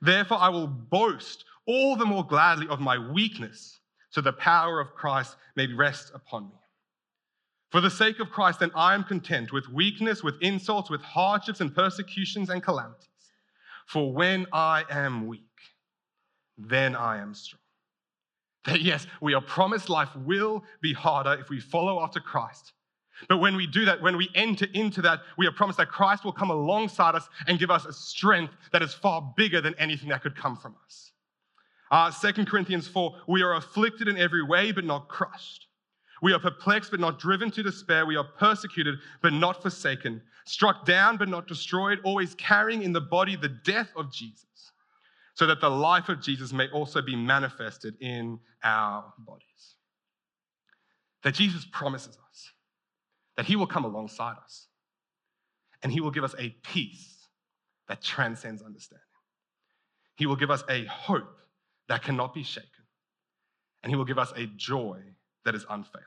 Therefore, 0.00 0.38
I 0.38 0.48
will 0.48 0.66
boast 0.66 1.44
all 1.66 1.96
the 1.96 2.06
more 2.06 2.24
gladly 2.24 2.68
of 2.68 2.80
my 2.80 2.98
weakness 2.98 3.78
so 4.10 4.20
the 4.20 4.32
power 4.32 4.80
of 4.80 4.94
Christ 4.94 5.36
may 5.56 5.66
rest 5.72 6.12
upon 6.14 6.44
me. 6.44 6.54
For 7.70 7.80
the 7.82 7.90
sake 7.90 8.20
of 8.20 8.30
Christ, 8.30 8.60
then 8.60 8.70
I 8.74 8.94
am 8.94 9.04
content 9.04 9.52
with 9.52 9.68
weakness, 9.68 10.22
with 10.22 10.40
insults, 10.40 10.88
with 10.88 11.02
hardships 11.02 11.60
and 11.60 11.74
persecutions 11.74 12.48
and 12.48 12.62
calamities. 12.62 13.08
For 13.86 14.12
when 14.12 14.46
I 14.52 14.84
am 14.90 15.26
weak, 15.26 15.42
then 16.56 16.96
I 16.96 17.18
am 17.18 17.34
strong. 17.34 17.60
That 18.68 18.82
yes, 18.82 19.06
we 19.22 19.32
are 19.32 19.40
promised 19.40 19.88
life 19.88 20.14
will 20.14 20.62
be 20.82 20.92
harder 20.92 21.32
if 21.40 21.48
we 21.48 21.58
follow 21.58 22.02
after 22.02 22.20
Christ. 22.20 22.74
But 23.26 23.38
when 23.38 23.56
we 23.56 23.66
do 23.66 23.86
that, 23.86 24.02
when 24.02 24.18
we 24.18 24.28
enter 24.34 24.66
into 24.74 25.00
that, 25.02 25.20
we 25.38 25.46
are 25.46 25.52
promised 25.52 25.78
that 25.78 25.88
Christ 25.88 26.22
will 26.22 26.34
come 26.34 26.50
alongside 26.50 27.14
us 27.14 27.26
and 27.46 27.58
give 27.58 27.70
us 27.70 27.86
a 27.86 27.94
strength 27.94 28.52
that 28.72 28.82
is 28.82 28.92
far 28.92 29.32
bigger 29.38 29.62
than 29.62 29.74
anything 29.78 30.10
that 30.10 30.22
could 30.22 30.36
come 30.36 30.54
from 30.54 30.76
us. 30.84 31.12
Uh, 31.90 32.10
2 32.10 32.44
Corinthians 32.44 32.86
4 32.86 33.22
We 33.26 33.42
are 33.42 33.54
afflicted 33.54 34.06
in 34.06 34.18
every 34.18 34.42
way, 34.42 34.70
but 34.70 34.84
not 34.84 35.08
crushed. 35.08 35.66
We 36.20 36.34
are 36.34 36.38
perplexed, 36.38 36.90
but 36.90 37.00
not 37.00 37.18
driven 37.18 37.50
to 37.52 37.62
despair. 37.62 38.04
We 38.04 38.16
are 38.16 38.24
persecuted, 38.24 38.98
but 39.22 39.32
not 39.32 39.62
forsaken. 39.62 40.20
Struck 40.44 40.84
down, 40.84 41.16
but 41.16 41.30
not 41.30 41.48
destroyed. 41.48 42.00
Always 42.04 42.34
carrying 42.34 42.82
in 42.82 42.92
the 42.92 43.00
body 43.00 43.34
the 43.34 43.48
death 43.48 43.88
of 43.96 44.12
Jesus, 44.12 44.72
so 45.38 45.46
that 45.46 45.60
the 45.60 45.70
life 45.70 46.08
of 46.08 46.20
Jesus 46.20 46.52
may 46.52 46.68
also 46.70 47.00
be 47.00 47.14
manifested 47.14 47.94
in 48.00 48.40
our 48.64 49.12
bodies. 49.18 49.76
That 51.22 51.34
Jesus 51.34 51.66
promises 51.70 52.18
us 52.28 52.50
that 53.36 53.46
he 53.46 53.54
will 53.54 53.66
come 53.66 53.84
alongside 53.84 54.36
us 54.42 54.66
and 55.82 55.92
he 55.92 56.00
will 56.00 56.10
give 56.10 56.24
us 56.24 56.34
a 56.40 56.50
peace 56.64 57.28
that 57.86 58.02
transcends 58.02 58.62
understanding. 58.62 59.04
He 60.16 60.26
will 60.26 60.36
give 60.36 60.50
us 60.50 60.64
a 60.68 60.84
hope 60.86 61.38
that 61.88 62.02
cannot 62.02 62.34
be 62.34 62.42
shaken. 62.42 62.68
And 63.82 63.90
He 63.90 63.96
will 63.96 64.04
give 64.04 64.18
us 64.18 64.32
a 64.36 64.46
joy 64.56 64.98
that 65.44 65.54
is 65.54 65.64
unfailing. 65.70 66.04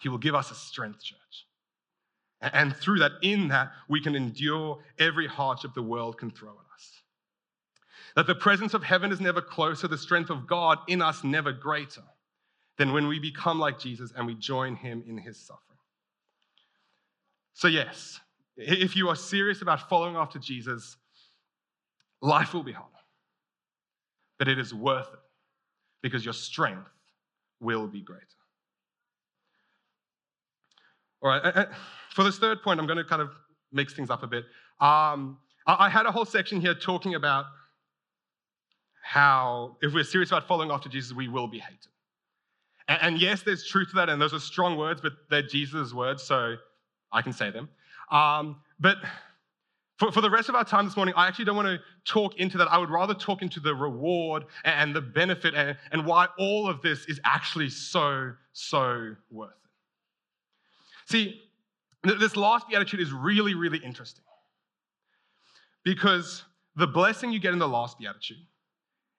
He 0.00 0.10
will 0.10 0.18
give 0.18 0.34
us 0.34 0.50
a 0.50 0.54
strength, 0.54 1.02
church. 1.02 1.46
And 2.42 2.76
through 2.76 2.98
that, 2.98 3.12
in 3.22 3.48
that, 3.48 3.72
we 3.88 4.02
can 4.02 4.14
endure 4.14 4.78
every 4.98 5.26
hardship 5.26 5.72
the 5.74 5.82
world 5.82 6.18
can 6.18 6.30
throw 6.30 6.50
at 6.50 6.56
us. 6.56 6.65
That 8.16 8.26
the 8.26 8.34
presence 8.34 8.74
of 8.74 8.82
heaven 8.82 9.12
is 9.12 9.20
never 9.20 9.40
closer, 9.40 9.86
the 9.86 9.98
strength 9.98 10.30
of 10.30 10.46
God 10.46 10.78
in 10.88 11.00
us 11.00 11.22
never 11.22 11.52
greater 11.52 12.02
than 12.78 12.92
when 12.92 13.06
we 13.06 13.18
become 13.18 13.58
like 13.58 13.78
Jesus 13.78 14.12
and 14.16 14.26
we 14.26 14.34
join 14.34 14.74
him 14.74 15.04
in 15.06 15.18
his 15.18 15.38
suffering. 15.38 15.62
So, 17.54 17.68
yes, 17.68 18.20
if 18.56 18.96
you 18.96 19.08
are 19.08 19.16
serious 19.16 19.62
about 19.62 19.88
following 19.88 20.16
after 20.16 20.38
Jesus, 20.38 20.96
life 22.20 22.52
will 22.52 22.62
be 22.62 22.72
hard 22.72 22.90
but 24.38 24.48
it 24.48 24.58
is 24.58 24.74
worth 24.74 25.08
it 25.12 25.20
because 26.02 26.24
your 26.24 26.34
strength 26.34 26.90
will 27.60 27.86
be 27.86 28.00
greater. 28.00 28.22
All 31.22 31.30
right, 31.30 31.68
for 32.10 32.22
this 32.22 32.38
third 32.38 32.62
point, 32.62 32.78
I'm 32.78 32.86
going 32.86 32.98
to 32.98 33.04
kind 33.04 33.22
of 33.22 33.30
mix 33.72 33.94
things 33.94 34.10
up 34.10 34.22
a 34.22 34.26
bit. 34.26 34.44
Um, 34.80 35.38
I 35.66 35.88
had 35.88 36.06
a 36.06 36.12
whole 36.12 36.26
section 36.26 36.60
here 36.60 36.74
talking 36.74 37.14
about 37.14 37.46
how, 39.06 39.76
if 39.82 39.94
we're 39.94 40.02
serious 40.02 40.30
about 40.30 40.48
following 40.48 40.72
after 40.72 40.88
Jesus, 40.88 41.12
we 41.12 41.28
will 41.28 41.46
be 41.46 41.60
hated. 41.60 41.86
And, 42.88 43.20
yes, 43.20 43.42
there's 43.42 43.64
truth 43.64 43.90
to 43.90 43.96
that, 43.96 44.08
and 44.08 44.20
those 44.20 44.34
are 44.34 44.40
strong 44.40 44.76
words, 44.76 45.00
but 45.00 45.12
they're 45.30 45.42
Jesus' 45.42 45.94
words, 45.94 46.24
so 46.24 46.56
I 47.12 47.22
can 47.22 47.32
say 47.32 47.50
them. 47.52 47.68
Um, 48.10 48.56
but 48.80 48.96
for, 49.96 50.10
for 50.10 50.20
the 50.20 50.30
rest 50.30 50.48
of 50.48 50.56
our 50.56 50.64
time 50.64 50.86
this 50.86 50.96
morning, 50.96 51.14
I 51.16 51.28
actually 51.28 51.44
don't 51.44 51.54
want 51.54 51.68
to 51.68 51.78
talk 52.04 52.36
into 52.38 52.58
that. 52.58 52.66
I 52.70 52.78
would 52.78 52.90
rather 52.90 53.14
talk 53.14 53.42
into 53.42 53.60
the 53.60 53.74
reward 53.76 54.44
and 54.64 54.94
the 54.94 55.00
benefit 55.00 55.54
and, 55.54 55.76
and 55.92 56.04
why 56.04 56.26
all 56.36 56.68
of 56.68 56.82
this 56.82 57.06
is 57.06 57.20
actually 57.24 57.70
so, 57.70 58.32
so 58.52 59.14
worth 59.30 59.50
it. 59.50 61.12
See, 61.12 61.42
this 62.02 62.36
last 62.36 62.68
beatitude 62.68 63.00
is 63.00 63.12
really, 63.12 63.54
really 63.54 63.78
interesting 63.78 64.24
because 65.84 66.42
the 66.74 66.88
blessing 66.88 67.32
you 67.32 67.38
get 67.38 67.52
in 67.52 67.60
the 67.60 67.68
last 67.68 67.98
beatitude 67.98 68.38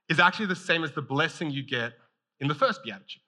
is 0.09 0.19
actually 0.19 0.47
the 0.47 0.55
same 0.55 0.83
as 0.83 0.91
the 0.93 1.01
blessing 1.01 1.51
you 1.51 1.63
get 1.63 1.93
in 2.39 2.47
the 2.47 2.55
first 2.55 2.83
beatitude. 2.83 3.21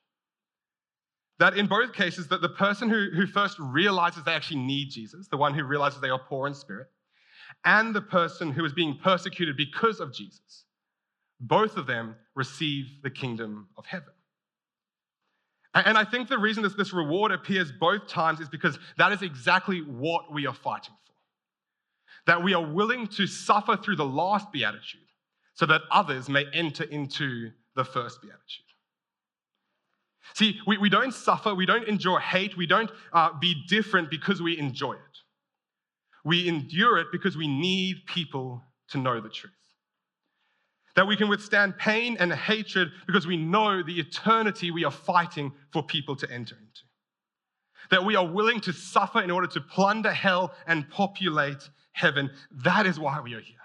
That 1.40 1.58
in 1.58 1.68
both 1.68 1.94
cases, 1.94 2.28
that 2.28 2.42
the 2.42 2.50
person 2.50 2.90
who, 2.90 3.10
who 3.16 3.26
first 3.26 3.58
realizes 3.60 4.24
they 4.24 4.34
actually 4.34 4.60
need 4.60 4.90
Jesus, 4.90 5.28
the 5.28 5.38
one 5.38 5.54
who 5.54 5.64
realizes 5.64 6.02
they 6.02 6.10
are 6.10 6.20
poor 6.20 6.48
in 6.48 6.54
spirit, 6.54 6.88
and 7.66 7.96
the 7.96 8.02
person 8.02 8.52
who 8.52 8.66
is 8.66 8.74
being 8.74 8.98
persecuted 9.02 9.56
because 9.56 10.00
of 10.00 10.14
Jesus, 10.14 10.66
both 11.40 11.78
of 11.78 11.88
them 11.88 12.16
receive 12.36 12.88
the 13.04 13.10
kingdom 13.10 13.70
of 13.78 13.86
heaven. 13.86 14.14
And 15.74 15.98
I 15.98 16.04
think 16.04 16.28
the 16.28 16.38
reason 16.38 16.64
this, 16.64 16.74
this 16.74 16.94
reward 16.94 17.32
appears 17.32 17.72
both 17.72 18.08
times 18.08 18.40
is 18.40 18.50
because 18.50 18.80
that 18.98 19.12
is 19.12 19.22
exactly 19.22 19.82
what 19.82 20.34
we 20.34 20.48
are 20.48 20.54
fighting 20.54 20.96
for. 21.06 21.14
That 22.26 22.44
we 22.44 22.54
are 22.54 22.66
willing 22.66 23.08
to 23.08 23.28
suffer 23.28 23.78
through 23.78 23.98
the 23.98 24.06
last 24.06 24.52
beatitude 24.52 25.02
so 25.60 25.66
that 25.66 25.82
others 25.92 26.30
may 26.30 26.46
enter 26.54 26.86
into 26.86 27.52
the 27.76 27.84
first 27.84 28.22
beatitude. 28.22 28.66
See, 30.34 30.58
we, 30.66 30.78
we 30.78 30.88
don't 30.88 31.14
suffer, 31.14 31.54
we 31.54 31.66
don't 31.66 31.86
endure 31.86 32.18
hate, 32.18 32.56
we 32.56 32.66
don't 32.66 32.90
uh, 33.12 33.38
be 33.38 33.66
different 33.68 34.10
because 34.10 34.42
we 34.42 34.58
enjoy 34.58 34.94
it. 34.94 35.18
We 36.24 36.48
endure 36.48 36.98
it 37.00 37.08
because 37.12 37.36
we 37.36 37.50
need 37.50 38.06
people 38.06 38.64
to 38.92 39.00
know 39.00 39.20
the 39.20 39.28
truth. 39.28 39.52
That 40.96 41.08
we 41.08 41.18
can 41.18 41.28
withstand 41.28 41.78
pain 41.78 42.16
and 42.22 42.32
hatred 42.32 42.88
because 43.06 43.28
we 43.28 43.36
know 43.36 43.84
the 43.84 44.00
eternity 44.00 44.72
we 44.72 44.86
are 44.86 44.92
fighting 44.92 45.52
for 45.74 45.84
people 45.84 46.16
to 46.16 46.32
enter 46.32 46.56
into. 46.56 46.84
That 47.92 48.06
we 48.06 48.16
are 48.16 48.26
willing 48.26 48.62
to 48.62 48.72
suffer 48.72 49.22
in 49.22 49.30
order 49.30 49.48
to 49.48 49.60
plunder 49.60 50.14
hell 50.14 50.54
and 50.68 50.90
populate 50.90 51.70
heaven. 51.92 52.30
That 52.64 52.86
is 52.86 52.98
why 52.98 53.20
we 53.20 53.34
are 53.34 53.42
here. 53.42 53.59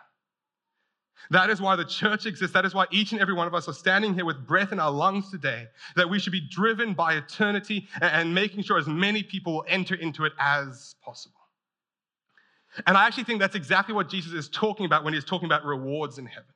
That 1.31 1.51
is 1.51 1.61
why 1.61 1.77
the 1.77 1.85
church 1.85 2.27
exists. 2.27 2.53
That 2.53 2.65
is 2.65 2.75
why 2.75 2.87
each 2.91 3.13
and 3.13 3.21
every 3.21 3.35
one 3.35 3.47
of 3.47 3.55
us 3.55 3.69
are 3.69 3.75
standing 3.75 4.15
here 4.15 4.25
with 4.25 4.47
breath 4.47 4.73
in 4.73 4.81
our 4.81 4.91
lungs 4.91 5.31
today. 5.31 5.67
That 5.97 6.09
we 6.09 6.19
should 6.19 6.33
be 6.33 6.41
driven 6.41 6.95
by 6.95 7.15
eternity 7.15 7.89
and 8.01 8.35
making 8.35 8.63
sure 8.63 8.79
as 8.79 8.87
many 8.87 9.23
people 9.23 9.55
will 9.55 9.65
enter 9.69 9.95
into 9.95 10.25
it 10.25 10.33
as 10.39 10.95
possible. 11.03 11.41
And 12.87 12.97
I 12.97 13.07
actually 13.07 13.25
think 13.25 13.41
that's 13.41 13.55
exactly 13.55 13.95
what 13.95 14.09
Jesus 14.09 14.33
is 14.33 14.49
talking 14.49 14.85
about 14.85 15.05
when 15.05 15.15
he's 15.15 15.25
talking 15.25 15.47
about 15.47 15.65
rewards 15.65 16.19
in 16.19 16.27
heaven. 16.27 16.51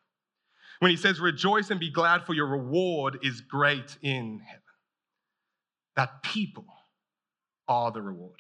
When 0.81 0.91
he 0.91 0.97
says, 0.97 1.21
Rejoice 1.21 1.71
and 1.71 1.81
be 1.81 1.91
glad, 1.91 2.25
for 2.25 2.35
your 2.35 2.47
reward 2.47 3.19
is 3.23 3.41
great 3.41 3.97
in 4.03 4.41
heaven. 4.41 4.63
That 5.97 6.23
people 6.23 6.67
are 7.67 7.91
the 7.91 8.03
reward. 8.03 8.39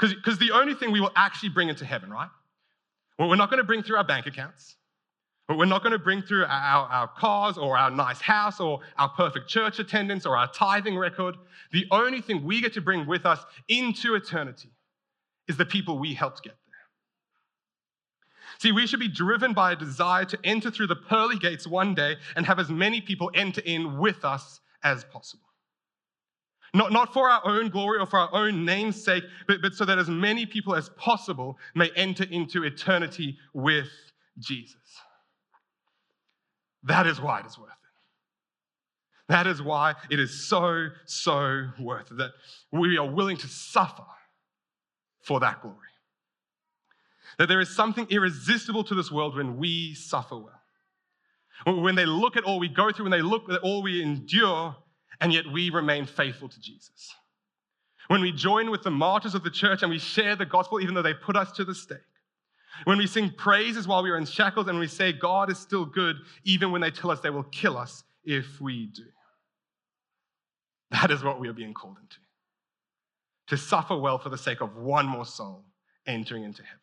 Because 0.00 0.38
the 0.38 0.50
only 0.52 0.74
thing 0.74 0.90
we 0.90 1.00
will 1.00 1.12
actually 1.14 1.50
bring 1.50 1.68
into 1.68 1.84
heaven, 1.84 2.10
right? 2.10 2.30
Well, 3.18 3.28
we're 3.28 3.36
not 3.36 3.50
going 3.50 3.58
to 3.58 3.64
bring 3.64 3.82
through 3.82 3.96
our 3.96 4.04
bank 4.04 4.26
accounts. 4.26 4.76
We're 5.48 5.66
not 5.66 5.82
going 5.82 5.92
to 5.92 5.98
bring 5.98 6.22
through 6.22 6.44
our, 6.46 6.88
our 6.88 7.08
cars 7.08 7.58
or 7.58 7.76
our 7.76 7.90
nice 7.90 8.20
house 8.20 8.60
or 8.60 8.80
our 8.96 9.10
perfect 9.10 9.46
church 9.46 9.78
attendance 9.78 10.24
or 10.24 10.36
our 10.38 10.50
tithing 10.50 10.96
record. 10.96 11.36
The 11.70 11.84
only 11.90 12.22
thing 12.22 12.44
we 12.44 12.62
get 12.62 12.72
to 12.74 12.80
bring 12.80 13.06
with 13.06 13.26
us 13.26 13.44
into 13.68 14.14
eternity 14.14 14.70
is 15.46 15.58
the 15.58 15.66
people 15.66 15.98
we 15.98 16.14
helped 16.14 16.42
get 16.42 16.54
there. 16.66 16.74
See, 18.58 18.72
we 18.72 18.86
should 18.86 19.00
be 19.00 19.08
driven 19.08 19.52
by 19.52 19.72
a 19.72 19.76
desire 19.76 20.24
to 20.24 20.38
enter 20.44 20.70
through 20.70 20.86
the 20.86 20.96
pearly 20.96 21.36
gates 21.36 21.66
one 21.66 21.94
day 21.94 22.16
and 22.36 22.46
have 22.46 22.58
as 22.58 22.70
many 22.70 23.02
people 23.02 23.30
enter 23.34 23.60
in 23.66 23.98
with 23.98 24.24
us 24.24 24.60
as 24.82 25.04
possible. 25.04 25.44
Not, 26.74 26.90
not 26.90 27.12
for 27.12 27.30
our 27.30 27.40
own 27.44 27.68
glory 27.68 28.00
or 28.00 28.06
for 28.06 28.18
our 28.18 28.34
own 28.34 28.64
name's 28.64 29.02
sake, 29.02 29.22
but, 29.46 29.62
but 29.62 29.74
so 29.74 29.84
that 29.84 29.96
as 29.96 30.08
many 30.08 30.44
people 30.44 30.74
as 30.74 30.88
possible 30.90 31.56
may 31.76 31.88
enter 31.94 32.24
into 32.24 32.64
eternity 32.64 33.38
with 33.52 33.88
Jesus. 34.40 34.74
That 36.82 37.06
is 37.06 37.20
why 37.20 37.40
it 37.40 37.46
is 37.46 37.56
worth 37.56 37.68
it. 37.68 37.74
That 39.28 39.46
is 39.46 39.62
why 39.62 39.94
it 40.10 40.18
is 40.18 40.48
so, 40.48 40.88
so 41.06 41.68
worth 41.78 42.10
it 42.10 42.16
that 42.16 42.32
we 42.72 42.98
are 42.98 43.08
willing 43.08 43.36
to 43.38 43.46
suffer 43.46 44.04
for 45.22 45.38
that 45.40 45.62
glory. 45.62 45.78
That 47.38 47.46
there 47.46 47.60
is 47.60 47.74
something 47.74 48.08
irresistible 48.10 48.82
to 48.84 48.96
this 48.96 49.12
world 49.12 49.36
when 49.36 49.58
we 49.58 49.94
suffer 49.94 50.36
well. 50.36 50.60
When 51.82 51.94
they 51.94 52.04
look 52.04 52.36
at 52.36 52.42
all 52.42 52.58
we 52.58 52.68
go 52.68 52.90
through, 52.90 53.04
when 53.04 53.12
they 53.12 53.22
look 53.22 53.48
at 53.48 53.60
all 53.60 53.80
we 53.82 54.02
endure, 54.02 54.74
and 55.20 55.32
yet 55.32 55.44
we 55.52 55.70
remain 55.70 56.06
faithful 56.06 56.48
to 56.48 56.60
Jesus. 56.60 57.14
When 58.08 58.20
we 58.20 58.32
join 58.32 58.70
with 58.70 58.82
the 58.82 58.90
martyrs 58.90 59.34
of 59.34 59.42
the 59.42 59.50
church 59.50 59.82
and 59.82 59.90
we 59.90 59.98
share 59.98 60.36
the 60.36 60.44
gospel, 60.44 60.80
even 60.80 60.94
though 60.94 61.02
they 61.02 61.14
put 61.14 61.36
us 61.36 61.52
to 61.52 61.64
the 61.64 61.74
stake. 61.74 61.98
When 62.84 62.98
we 62.98 63.06
sing 63.06 63.30
praises 63.30 63.86
while 63.86 64.02
we 64.02 64.10
are 64.10 64.16
in 64.16 64.26
shackles 64.26 64.68
and 64.68 64.78
we 64.78 64.88
say 64.88 65.12
God 65.12 65.50
is 65.50 65.58
still 65.58 65.84
good, 65.84 66.16
even 66.44 66.72
when 66.72 66.80
they 66.80 66.90
tell 66.90 67.10
us 67.10 67.20
they 67.20 67.30
will 67.30 67.44
kill 67.44 67.78
us 67.78 68.02
if 68.24 68.60
we 68.60 68.86
do. 68.86 69.04
That 70.90 71.10
is 71.10 71.22
what 71.22 71.40
we 71.40 71.48
are 71.48 71.52
being 71.52 71.74
called 71.74 71.96
into. 72.00 72.16
To 73.48 73.56
suffer 73.56 73.96
well 73.96 74.18
for 74.18 74.28
the 74.28 74.38
sake 74.38 74.60
of 74.60 74.76
one 74.76 75.06
more 75.06 75.26
soul 75.26 75.64
entering 76.06 76.44
into 76.44 76.62
heaven. 76.62 76.78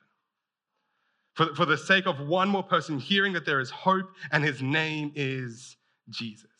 For, 1.33 1.55
for 1.55 1.65
the 1.65 1.77
sake 1.77 2.07
of 2.07 2.19
one 2.19 2.49
more 2.49 2.63
person 2.63 2.99
hearing 2.99 3.33
that 3.33 3.45
there 3.45 3.59
is 3.59 3.69
hope 3.69 4.11
and 4.31 4.43
his 4.43 4.61
name 4.61 5.11
is 5.15 5.77
Jesus. 6.09 6.50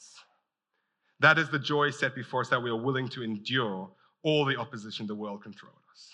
That 1.22 1.38
is 1.38 1.50
the 1.50 1.60
joy 1.60 1.92
set 1.92 2.16
before 2.16 2.42
us 2.42 2.50
that 2.50 2.62
we 2.62 2.72
are 2.72 2.76
willing 2.76 3.08
to 3.10 3.22
endure 3.24 3.88
all 4.24 4.44
the 4.44 4.58
opposition 4.58 5.06
the 5.06 5.14
world 5.14 5.44
can 5.44 5.54
throw 5.54 5.70
at 5.70 5.92
us. 5.92 6.10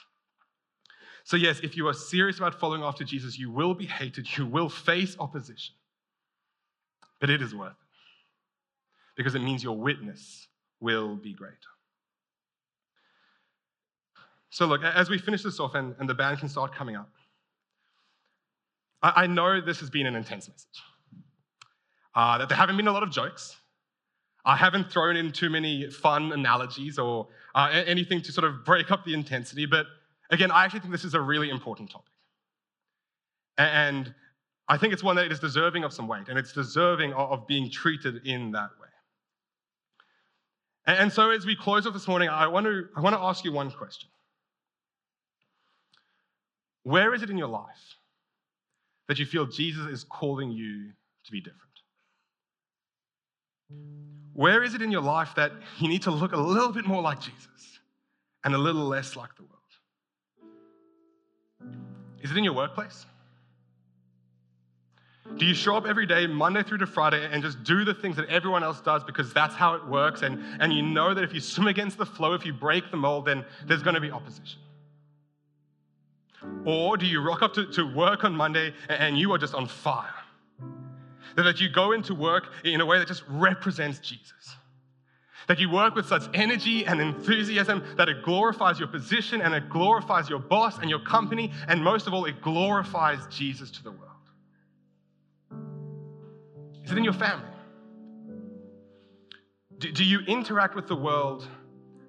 So, 1.24 1.38
yes, 1.38 1.62
if 1.64 1.78
you 1.78 1.88
are 1.88 1.94
serious 1.94 2.38
about 2.38 2.60
following 2.60 2.84
after 2.84 3.06
Jesus, 3.06 3.40
you 3.40 3.50
will 3.50 3.74
be 3.74 3.86
hated, 3.86 4.28
you 4.38 4.46
will 4.46 4.68
face 4.68 5.16
opposition. 5.18 5.76
But 7.22 7.30
it 7.30 7.42
is 7.42 7.56
worth 7.56 7.72
it 7.72 7.78
because 9.16 9.34
it 9.34 9.40
means 9.40 9.64
your 9.64 9.78
witness 9.78 10.48
will 10.82 11.16
be 11.16 11.34
great. 11.34 11.54
So, 14.50 14.66
look, 14.66 14.84
as 14.84 15.10
we 15.10 15.18
finish 15.18 15.42
this 15.42 15.60
off 15.62 15.74
and, 15.76 15.96
and 16.00 16.10
the 16.10 16.14
band 16.14 16.40
can 16.40 16.50
start 16.50 16.76
coming 16.76 16.98
up, 16.98 17.10
I, 19.02 19.24
I 19.24 19.28
know 19.28 19.62
this 19.62 19.80
has 19.80 19.90
been 19.90 20.06
an 20.06 20.18
intense 20.18 20.50
message. 20.50 20.84
Uh, 22.14 22.40
that 22.40 22.50
there 22.50 22.58
haven't 22.58 22.76
been 22.76 22.88
a 22.88 22.92
lot 22.92 23.04
of 23.04 23.10
jokes. 23.10 23.56
I 24.48 24.56
haven't 24.56 24.90
thrown 24.90 25.18
in 25.18 25.34
too 25.34 25.50
many 25.50 25.90
fun 25.90 26.32
analogies 26.32 26.98
or 26.98 27.28
uh, 27.54 27.70
anything 27.86 28.22
to 28.22 28.32
sort 28.32 28.46
of 28.46 28.64
break 28.64 28.92
up 28.92 29.04
the 29.04 29.14
intensity, 29.14 29.66
but 29.66 29.88
again, 30.32 30.52
I 30.52 30.64
actually 30.64 30.80
think 30.80 30.94
this 30.94 31.04
is 31.04 31.16
a 31.16 31.20
really 31.20 31.50
important 31.50 31.92
topic. 31.92 32.14
And 33.58 34.16
I 34.70 34.78
think 34.78 34.94
it's 34.94 35.04
one 35.04 35.18
that 35.18 35.30
is 35.34 35.42
deserving 35.42 35.84
of 35.84 35.92
some 35.92 36.08
weight 36.08 36.30
and 36.30 36.40
it's 36.40 36.54
deserving 36.54 37.12
of 37.12 37.46
being 37.46 37.70
treated 37.70 38.26
in 38.26 38.54
that 38.54 38.70
way. 38.80 38.88
And 40.86 41.12
so, 41.12 41.32
as 41.32 41.46
we 41.46 41.54
close 41.54 41.86
off 41.86 41.92
this 41.92 42.08
morning, 42.08 42.30
I 42.30 42.48
want 42.48 42.66
to, 42.66 42.88
I 42.96 43.02
want 43.02 43.18
to 43.18 43.20
ask 43.20 43.44
you 43.44 43.52
one 43.52 43.70
question 43.70 44.10
Where 46.84 47.14
is 47.14 47.22
it 47.22 47.30
in 47.30 47.38
your 47.38 47.50
life 47.50 47.98
that 49.10 49.20
you 49.20 49.26
feel 49.26 49.46
Jesus 49.46 49.88
is 49.88 50.06
calling 50.06 50.52
you 50.52 50.92
to 51.26 51.32
be 51.34 51.42
different? 51.42 51.67
Where 54.34 54.64
is 54.64 54.76
it 54.76 54.82
in 54.82 54.92
your 54.92 55.02
life 55.02 55.34
that 55.36 55.52
you 55.80 55.88
need 55.88 56.04
to 56.04 56.12
look 56.12 56.32
a 56.32 56.38
little 56.38 56.72
bit 56.72 56.86
more 56.86 57.02
like 57.02 57.20
Jesus 57.20 57.80
and 58.44 58.54
a 58.54 58.58
little 58.58 58.86
less 58.86 59.16
like 59.16 59.36
the 59.36 59.44
world? 59.44 59.54
Is 62.22 62.32
it 62.32 62.38
in 62.38 62.44
your 62.44 62.54
workplace? 62.54 63.06
Do 65.36 65.46
you 65.46 65.54
show 65.54 65.76
up 65.76 65.86
every 65.86 66.06
day, 66.06 66.26
Monday 66.26 66.64
through 66.64 66.78
to 66.80 66.88
Friday, 66.88 67.28
and 67.32 67.44
just 67.44 67.64
do 67.64 67.84
the 67.84 67.94
things 67.94 68.16
that 68.16 68.30
everyone 68.30 68.64
else 68.64 68.80
does 68.80 69.04
because 69.04 69.34
that's 69.34 69.56
how 69.56 69.74
it 69.74 69.86
works? 69.86 70.22
And, 70.22 70.44
and 70.60 70.72
you 70.72 70.82
know 70.82 71.14
that 71.14 71.24
if 71.24 71.34
you 71.34 71.42
swim 71.42 71.68
against 71.68 71.98
the 71.98 72.06
flow, 72.06 72.34
if 72.34 72.46
you 72.46 72.54
break 72.54 72.90
the 72.92 72.98
mold, 72.98 73.26
then 73.26 73.44
there's 73.66 73.84
going 73.84 73.96
to 73.96 74.02
be 74.02 74.12
opposition. 74.12 74.60
Or 76.66 76.96
do 76.98 77.06
you 77.06 77.22
rock 77.22 77.42
up 77.42 77.54
to, 77.56 77.66
to 77.74 77.84
work 77.94 78.24
on 78.24 78.36
Monday 78.36 78.74
and 78.88 79.18
you 79.18 79.32
are 79.34 79.38
just 79.38 79.54
on 79.54 79.68
fire? 79.68 80.14
That 81.44 81.62
you 81.62 81.70
go 81.70 81.92
into 81.92 82.16
work 82.16 82.50
in 82.64 82.82
a 82.82 82.86
way 82.86 83.00
that 83.00 83.08
just 83.08 83.24
represents 83.30 84.00
Jesus. 84.00 84.56
That 85.48 85.60
you 85.60 85.70
work 85.70 85.96
with 85.96 86.08
such 86.08 86.24
energy 86.34 86.86
and 86.86 87.00
enthusiasm 87.00 87.84
that 87.96 88.10
it 88.10 88.24
glorifies 88.24 88.80
your 88.80 88.88
position 88.88 89.42
and 89.42 89.54
it 89.54 89.70
glorifies 89.70 90.30
your 90.30 90.40
boss 90.40 90.80
and 90.80 90.90
your 90.90 91.00
company, 91.00 91.52
and 91.68 91.82
most 91.82 92.08
of 92.08 92.14
all, 92.14 92.26
it 92.26 92.42
glorifies 92.42 93.20
Jesus 93.30 93.72
to 93.72 93.84
the 93.84 93.92
world. 93.92 94.04
Is 96.84 96.92
it 96.92 96.98
in 96.98 97.04
your 97.04 97.14
family? 97.14 97.46
Do, 99.78 99.92
do 99.92 100.04
you 100.04 100.20
interact 100.22 100.76
with 100.76 100.88
the 100.88 100.96
world 100.96 101.48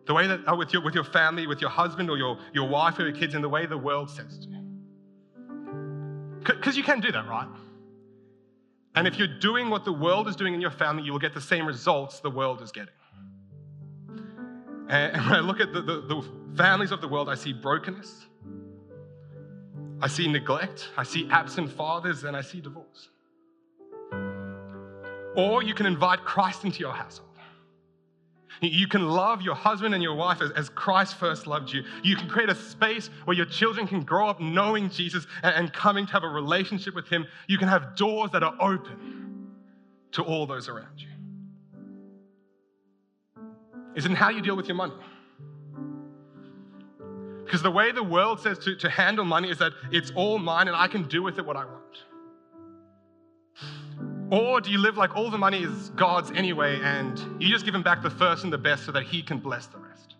the 0.07 0.15
way 0.15 0.27
that, 0.27 0.41
uh, 0.49 0.57
with, 0.57 0.73
your, 0.73 0.83
with 0.83 0.95
your 0.95 1.05
family, 1.05 1.47
with 1.47 1.61
your 1.61 1.71
husband 1.71 2.09
or 2.09 2.17
your, 2.17 2.39
your 2.55 2.67
wife 2.67 2.99
or 2.99 3.03
your 3.03 3.13
kids 3.13 3.35
in 3.35 3.43
the 3.43 3.49
way 3.49 3.67
the 3.67 3.77
world 3.77 4.09
says 4.09 4.39
to? 4.39 4.49
Because 6.45 6.77
you 6.79 6.83
can 6.83 7.01
do 7.01 7.13
that, 7.13 7.29
right? 7.29 7.49
And 8.99 9.07
if 9.07 9.17
you're 9.17 9.29
doing 9.29 9.71
what 9.71 9.85
the 9.85 9.93
world 9.93 10.27
is 10.27 10.35
doing 10.35 10.55
in 10.55 10.61
your 10.61 10.73
family, 10.73 11.05
you 11.05 11.13
will 11.13 11.21
get 11.21 11.33
the 11.33 11.41
same 11.41 11.65
results 11.67 12.19
the 12.19 12.31
world 12.31 12.61
is 12.63 12.73
getting. 12.73 12.93
And 14.89 15.17
when 15.25 15.35
I 15.35 15.39
look 15.39 15.61
at 15.61 15.73
the, 15.73 15.81
the, 15.81 16.01
the 16.01 16.25
families 16.57 16.91
of 16.91 17.01
the 17.01 17.07
world, 17.07 17.29
I 17.29 17.37
see 17.37 17.53
brokenness, 17.53 18.27
I 20.03 20.09
see 20.09 20.27
neglect, 20.27 20.89
I 20.97 21.05
see 21.05 21.29
absent 21.31 21.71
fathers, 21.71 22.25
and 22.25 22.37
I 22.37 22.41
see 22.41 22.61
divorce. 22.61 23.11
Or 25.37 25.63
you 25.63 25.75
can 25.75 25.87
invite 25.87 26.25
Christ 26.25 26.65
into 26.65 26.81
your 26.81 26.93
household. 26.93 27.28
You 28.61 28.89
can 28.89 29.09
love 29.09 29.43
your 29.43 29.55
husband 29.55 29.95
and 29.95 30.03
your 30.03 30.15
wife 30.15 30.43
as, 30.43 30.51
as, 30.53 30.69
Christ 30.69 31.15
first 31.17 31.47
loved 31.47 31.73
you. 31.73 31.85
You 32.03 32.17
can 32.17 32.29
create 32.29 32.49
a 32.49 32.55
space 32.55 33.09
where 33.25 33.37
your 33.37 33.47
children 33.47 33.87
can 33.87 34.03
grow 34.03 34.29
up 34.29 34.41
knowing 34.41 34.91
Jesus 34.91 35.27
and, 35.43 35.55
and 35.55 35.73
coming 35.73 36.07
to 36.07 36.13
have 36.13 36.25
a 36.25 36.29
relationship 36.29 36.95
with 36.95 37.09
Him. 37.09 37.27
You 37.47 37.59
can 37.59 37.69
have 37.69 37.95
doors 37.97 38.31
that 38.33 38.43
are 38.43 38.55
open 38.61 39.53
to 40.13 40.23
all 40.23 40.47
those 40.47 40.69
around 40.69 41.01
you. 41.01 41.09
Is 43.95 44.07
in 44.07 44.15
how 44.15 44.31
you 44.31 44.43
deal 44.43 44.57
with 44.57 44.67
your 44.67 44.77
money. 44.77 44.95
Because 47.45 47.63
the 47.63 47.71
way 47.71 47.93
the 47.93 48.03
world 48.03 48.41
says 48.41 48.59
to, 48.59 48.77
to 48.77 48.91
handle 48.91 49.25
money 49.25 49.51
is 49.51 49.59
that 49.59 49.73
it's 49.91 50.11
all 50.15 50.39
mine 50.39 50.69
and 50.69 50.77
I 50.77 50.87
can 50.87 51.05
do 51.05 51.23
with 51.23 51.39
it 51.39 51.47
what 51.47 51.57
I 51.57 51.65
want. 51.65 52.05
Or 54.31 54.61
do 54.61 54.71
you 54.71 54.79
live 54.79 54.97
like 54.97 55.17
all 55.17 55.31
the 55.31 55.39
money 55.39 55.63
is 55.63 55.91
God's 55.91 56.31
anyway 56.33 56.79
and 56.83 57.19
you 57.41 57.49
just 57.49 57.65
give 57.65 57.75
him 57.75 57.83
back 57.83 58.03
the 58.03 58.11
first 58.11 58.45
and 58.45 58.53
the 58.53 58.59
best 58.59 58.85
so 58.85 58.93
that 58.93 59.05
he 59.05 59.23
can 59.23 59.39
bless 59.39 59.67
the 59.67 59.79
rest? 59.79 60.15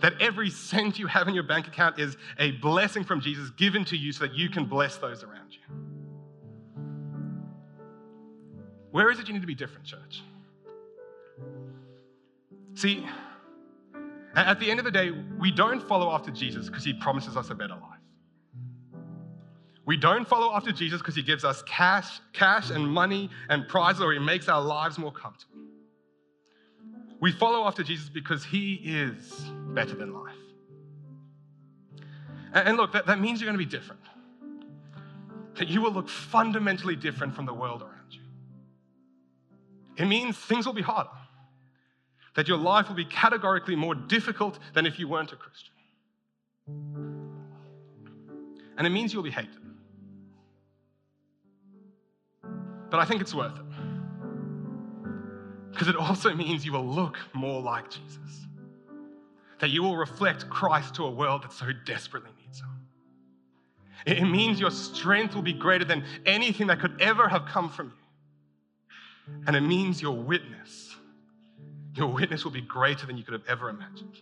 That 0.00 0.14
every 0.20 0.48
cent 0.48 0.98
you 0.98 1.06
have 1.06 1.28
in 1.28 1.34
your 1.34 1.44
bank 1.44 1.68
account 1.68 1.98
is 1.98 2.16
a 2.38 2.52
blessing 2.52 3.04
from 3.04 3.20
Jesus 3.20 3.50
given 3.50 3.84
to 3.86 3.96
you 3.96 4.12
so 4.12 4.26
that 4.26 4.34
you 4.34 4.48
can 4.48 4.64
bless 4.64 4.96
those 4.96 5.22
around 5.22 5.52
you. 5.52 5.58
Where 8.92 9.10
is 9.10 9.18
it 9.18 9.28
you 9.28 9.34
need 9.34 9.40
to 9.40 9.46
be 9.46 9.54
different, 9.54 9.86
church? 9.86 10.22
See, 12.74 13.06
at 14.34 14.58
the 14.58 14.70
end 14.70 14.78
of 14.78 14.84
the 14.84 14.90
day, 14.90 15.10
we 15.38 15.50
don't 15.50 15.82
follow 15.82 16.10
after 16.10 16.30
Jesus 16.30 16.68
because 16.68 16.84
he 16.84 16.94
promises 16.94 17.36
us 17.36 17.50
a 17.50 17.54
better 17.54 17.74
life. 17.74 17.91
We 19.84 19.96
don't 19.96 20.26
follow 20.26 20.54
after 20.54 20.70
Jesus 20.70 21.00
because 21.00 21.16
he 21.16 21.22
gives 21.22 21.44
us 21.44 21.62
cash, 21.62 22.20
cash 22.32 22.70
and 22.70 22.86
money 22.86 23.30
and 23.48 23.66
prizes, 23.66 24.00
or 24.00 24.12
he 24.12 24.18
makes 24.18 24.48
our 24.48 24.62
lives 24.62 24.96
more 24.98 25.10
comfortable. 25.10 25.56
We 27.20 27.32
follow 27.32 27.66
after 27.66 27.82
Jesus 27.82 28.08
because 28.08 28.44
he 28.44 28.74
is 28.74 29.30
better 29.68 29.94
than 29.94 30.12
life. 30.12 30.34
And, 32.52 32.68
and 32.68 32.76
look, 32.76 32.92
that, 32.92 33.06
that 33.06 33.20
means 33.20 33.40
you're 33.40 33.48
going 33.48 33.58
to 33.58 33.64
be 33.64 33.70
different. 33.70 34.02
That 35.54 35.68
you 35.68 35.80
will 35.80 35.92
look 35.92 36.08
fundamentally 36.08 36.96
different 36.96 37.34
from 37.34 37.46
the 37.46 37.54
world 37.54 37.82
around 37.82 38.12
you. 38.12 38.20
It 39.96 40.06
means 40.06 40.36
things 40.36 40.64
will 40.64 40.72
be 40.72 40.82
harder. 40.82 41.10
That 42.34 42.48
your 42.48 42.56
life 42.56 42.88
will 42.88 42.96
be 42.96 43.04
categorically 43.04 43.76
more 43.76 43.94
difficult 43.94 44.58
than 44.74 44.86
if 44.86 44.98
you 44.98 45.06
weren't 45.06 45.32
a 45.32 45.36
Christian. 45.36 45.74
And 48.78 48.86
it 48.86 48.90
means 48.90 49.12
you'll 49.12 49.22
be 49.22 49.30
hated. 49.30 49.58
But 52.92 53.00
I 53.00 53.06
think 53.06 53.22
it's 53.22 53.34
worth 53.34 53.56
it. 53.56 53.64
Because 55.70 55.88
it 55.88 55.96
also 55.96 56.34
means 56.34 56.62
you 56.66 56.72
will 56.72 56.86
look 56.86 57.16
more 57.32 57.62
like 57.62 57.88
Jesus. 57.88 58.46
That 59.60 59.70
you 59.70 59.82
will 59.82 59.96
reflect 59.96 60.48
Christ 60.50 60.96
to 60.96 61.06
a 61.06 61.10
world 61.10 61.44
that 61.44 61.54
so 61.54 61.70
desperately 61.86 62.30
needs 62.44 62.60
him. 62.60 62.68
It 64.04 64.24
means 64.24 64.60
your 64.60 64.70
strength 64.70 65.34
will 65.34 65.42
be 65.42 65.54
greater 65.54 65.86
than 65.86 66.04
anything 66.26 66.66
that 66.66 66.80
could 66.80 67.00
ever 67.00 67.28
have 67.28 67.46
come 67.46 67.70
from 67.70 67.86
you. 67.86 69.34
And 69.46 69.56
it 69.56 69.62
means 69.62 70.02
your 70.02 70.16
witness, 70.16 70.94
your 71.94 72.08
witness 72.08 72.44
will 72.44 72.52
be 72.52 72.60
greater 72.60 73.06
than 73.06 73.16
you 73.16 73.24
could 73.24 73.32
have 73.32 73.48
ever 73.48 73.70
imagined. 73.70 74.20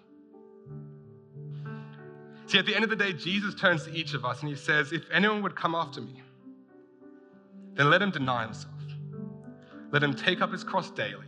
See, 2.46 2.58
at 2.58 2.66
the 2.66 2.74
end 2.74 2.84
of 2.84 2.90
the 2.90 2.96
day, 2.96 3.14
Jesus 3.14 3.52
turns 3.56 3.84
to 3.86 3.92
each 3.92 4.14
of 4.14 4.24
us 4.24 4.42
and 4.42 4.48
he 4.48 4.54
says, 4.54 4.92
If 4.92 5.10
anyone 5.10 5.42
would 5.42 5.56
come 5.56 5.74
after 5.74 6.00
me, 6.00 6.22
then 7.74 7.90
let 7.90 8.02
him 8.02 8.10
deny 8.10 8.44
himself. 8.44 8.74
Let 9.92 10.02
him 10.02 10.14
take 10.14 10.40
up 10.40 10.52
his 10.52 10.62
cross 10.62 10.90
daily 10.90 11.26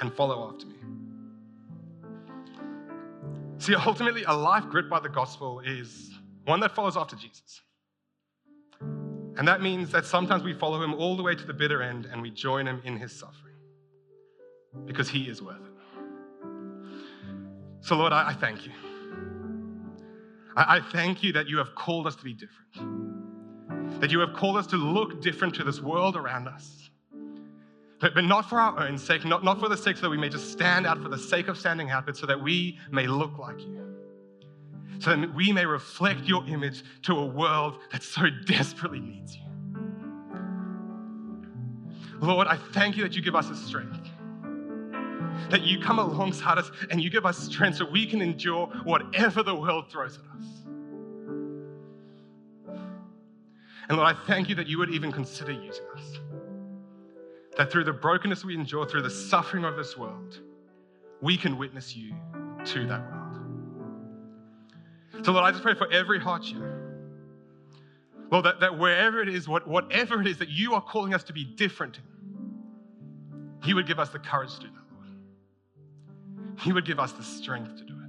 and 0.00 0.12
follow 0.12 0.48
after 0.48 0.66
me. 0.66 0.76
See, 3.58 3.74
ultimately, 3.74 4.24
a 4.24 4.32
life 4.34 4.64
gripped 4.68 4.90
by 4.90 5.00
the 5.00 5.08
gospel 5.08 5.60
is 5.60 6.10
one 6.46 6.60
that 6.60 6.74
follows 6.74 6.96
after 6.96 7.14
Jesus. 7.14 7.60
And 8.80 9.46
that 9.46 9.62
means 9.62 9.90
that 9.92 10.04
sometimes 10.04 10.42
we 10.42 10.52
follow 10.52 10.82
him 10.82 10.94
all 10.94 11.16
the 11.16 11.22
way 11.22 11.34
to 11.34 11.46
the 11.46 11.54
bitter 11.54 11.82
end 11.82 12.06
and 12.10 12.20
we 12.20 12.30
join 12.30 12.66
him 12.66 12.82
in 12.84 12.96
his 12.96 13.12
suffering 13.12 13.54
because 14.84 15.08
he 15.08 15.28
is 15.28 15.40
worth 15.40 15.60
it. 15.60 15.72
So, 17.80 17.96
Lord, 17.96 18.12
I, 18.12 18.30
I 18.30 18.32
thank 18.34 18.66
you. 18.66 18.72
I, 20.56 20.76
I 20.76 20.80
thank 20.80 21.22
you 21.22 21.32
that 21.32 21.48
you 21.48 21.58
have 21.58 21.74
called 21.74 22.06
us 22.06 22.16
to 22.16 22.24
be 22.24 22.34
different, 22.34 23.21
that 24.00 24.10
you 24.10 24.20
have 24.20 24.34
called 24.34 24.56
us 24.56 24.66
to 24.68 24.76
look 24.76 25.20
different 25.20 25.54
to 25.56 25.64
this 25.64 25.80
world 25.80 26.16
around 26.16 26.48
us. 26.48 26.90
But, 28.00 28.14
but 28.14 28.24
not 28.24 28.48
for 28.48 28.58
our 28.58 28.80
own 28.80 28.98
sake, 28.98 29.24
not, 29.24 29.44
not 29.44 29.60
for 29.60 29.68
the 29.68 29.76
sake 29.76 29.96
so 29.96 30.02
that 30.02 30.10
we 30.10 30.16
may 30.16 30.28
just 30.28 30.50
stand 30.50 30.86
out 30.86 31.00
for 31.00 31.08
the 31.08 31.18
sake 31.18 31.48
of 31.48 31.56
standing 31.56 31.90
out, 31.90 32.04
but 32.06 32.16
so 32.16 32.26
that 32.26 32.42
we 32.42 32.78
may 32.90 33.06
look 33.06 33.38
like 33.38 33.60
you 33.60 33.92
so 35.02 35.16
that 35.16 35.34
we 35.34 35.52
may 35.52 35.66
reflect 35.66 36.24
your 36.24 36.46
image 36.46 36.84
to 37.02 37.18
a 37.18 37.26
world 37.26 37.78
that 37.90 38.02
so 38.02 38.22
desperately 38.46 39.00
needs 39.00 39.36
you. 39.36 39.42
Lord, 42.20 42.46
I 42.46 42.56
thank 42.56 42.96
you 42.96 43.02
that 43.02 43.16
you 43.16 43.22
give 43.22 43.34
us 43.34 43.50
a 43.50 43.56
strength. 43.56 43.98
That 45.50 45.62
you 45.62 45.80
come 45.80 45.98
alongside 45.98 46.58
us 46.58 46.70
and 46.90 47.00
you 47.00 47.10
give 47.10 47.26
us 47.26 47.36
strength 47.36 47.78
so 47.78 47.90
we 47.90 48.06
can 48.06 48.22
endure 48.22 48.68
whatever 48.84 49.42
the 49.42 49.54
world 49.54 49.90
throws 49.90 50.18
at 50.18 50.38
us. 50.38 50.61
And 53.88 53.98
Lord, 53.98 54.14
I 54.14 54.26
thank 54.26 54.48
you 54.48 54.54
that 54.56 54.66
you 54.66 54.78
would 54.78 54.90
even 54.90 55.12
consider 55.12 55.52
using 55.52 55.84
us. 55.96 56.20
That 57.56 57.70
through 57.70 57.84
the 57.84 57.92
brokenness 57.92 58.44
we 58.44 58.54
endure, 58.54 58.86
through 58.86 59.02
the 59.02 59.10
suffering 59.10 59.64
of 59.64 59.76
this 59.76 59.96
world, 59.96 60.40
we 61.20 61.36
can 61.36 61.58
witness 61.58 61.96
you 61.96 62.14
to 62.64 62.86
that 62.86 63.00
world. 63.10 63.22
So, 65.24 65.32
Lord, 65.32 65.44
I 65.44 65.50
just 65.50 65.62
pray 65.62 65.74
for 65.74 65.90
every 65.92 66.18
heart 66.18 66.42
here. 66.44 66.82
Lord, 68.30 68.46
that, 68.46 68.60
that 68.60 68.78
wherever 68.78 69.20
it 69.20 69.28
is, 69.28 69.46
what, 69.46 69.68
whatever 69.68 70.20
it 70.20 70.26
is 70.26 70.38
that 70.38 70.48
you 70.48 70.74
are 70.74 70.80
calling 70.80 71.12
us 71.12 71.22
to 71.24 71.34
be 71.34 71.44
different 71.44 71.98
in, 71.98 72.02
He 73.62 73.74
would 73.74 73.86
give 73.86 73.98
us 73.98 74.08
the 74.08 74.18
courage 74.18 74.54
to 74.54 74.60
do 74.62 74.68
that, 74.68 74.94
Lord. 74.94 76.58
He 76.60 76.72
would 76.72 76.86
give 76.86 76.98
us 76.98 77.12
the 77.12 77.22
strength 77.22 77.76
to 77.76 77.84
do 77.84 77.92
it. 77.92 78.08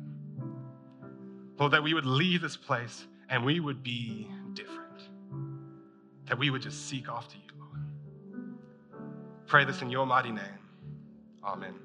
Lord, 1.60 1.74
that 1.74 1.84
we 1.84 1.94
would 1.94 2.06
leave 2.06 2.42
this 2.42 2.56
place 2.56 3.06
and 3.30 3.44
we 3.44 3.60
would 3.60 3.84
be 3.84 4.28
different. 4.54 4.83
That 6.28 6.38
we 6.40 6.50
would 6.50 6.62
just 6.62 6.88
seek 6.88 7.10
after 7.10 7.38
you, 7.38 7.50
Lord. 7.60 7.88
Pray 9.48 9.66
this 9.66 9.82
in 9.82 9.90
your 9.90 10.06
mighty 10.06 10.32
name. 10.32 10.60
Amen. 11.44 11.76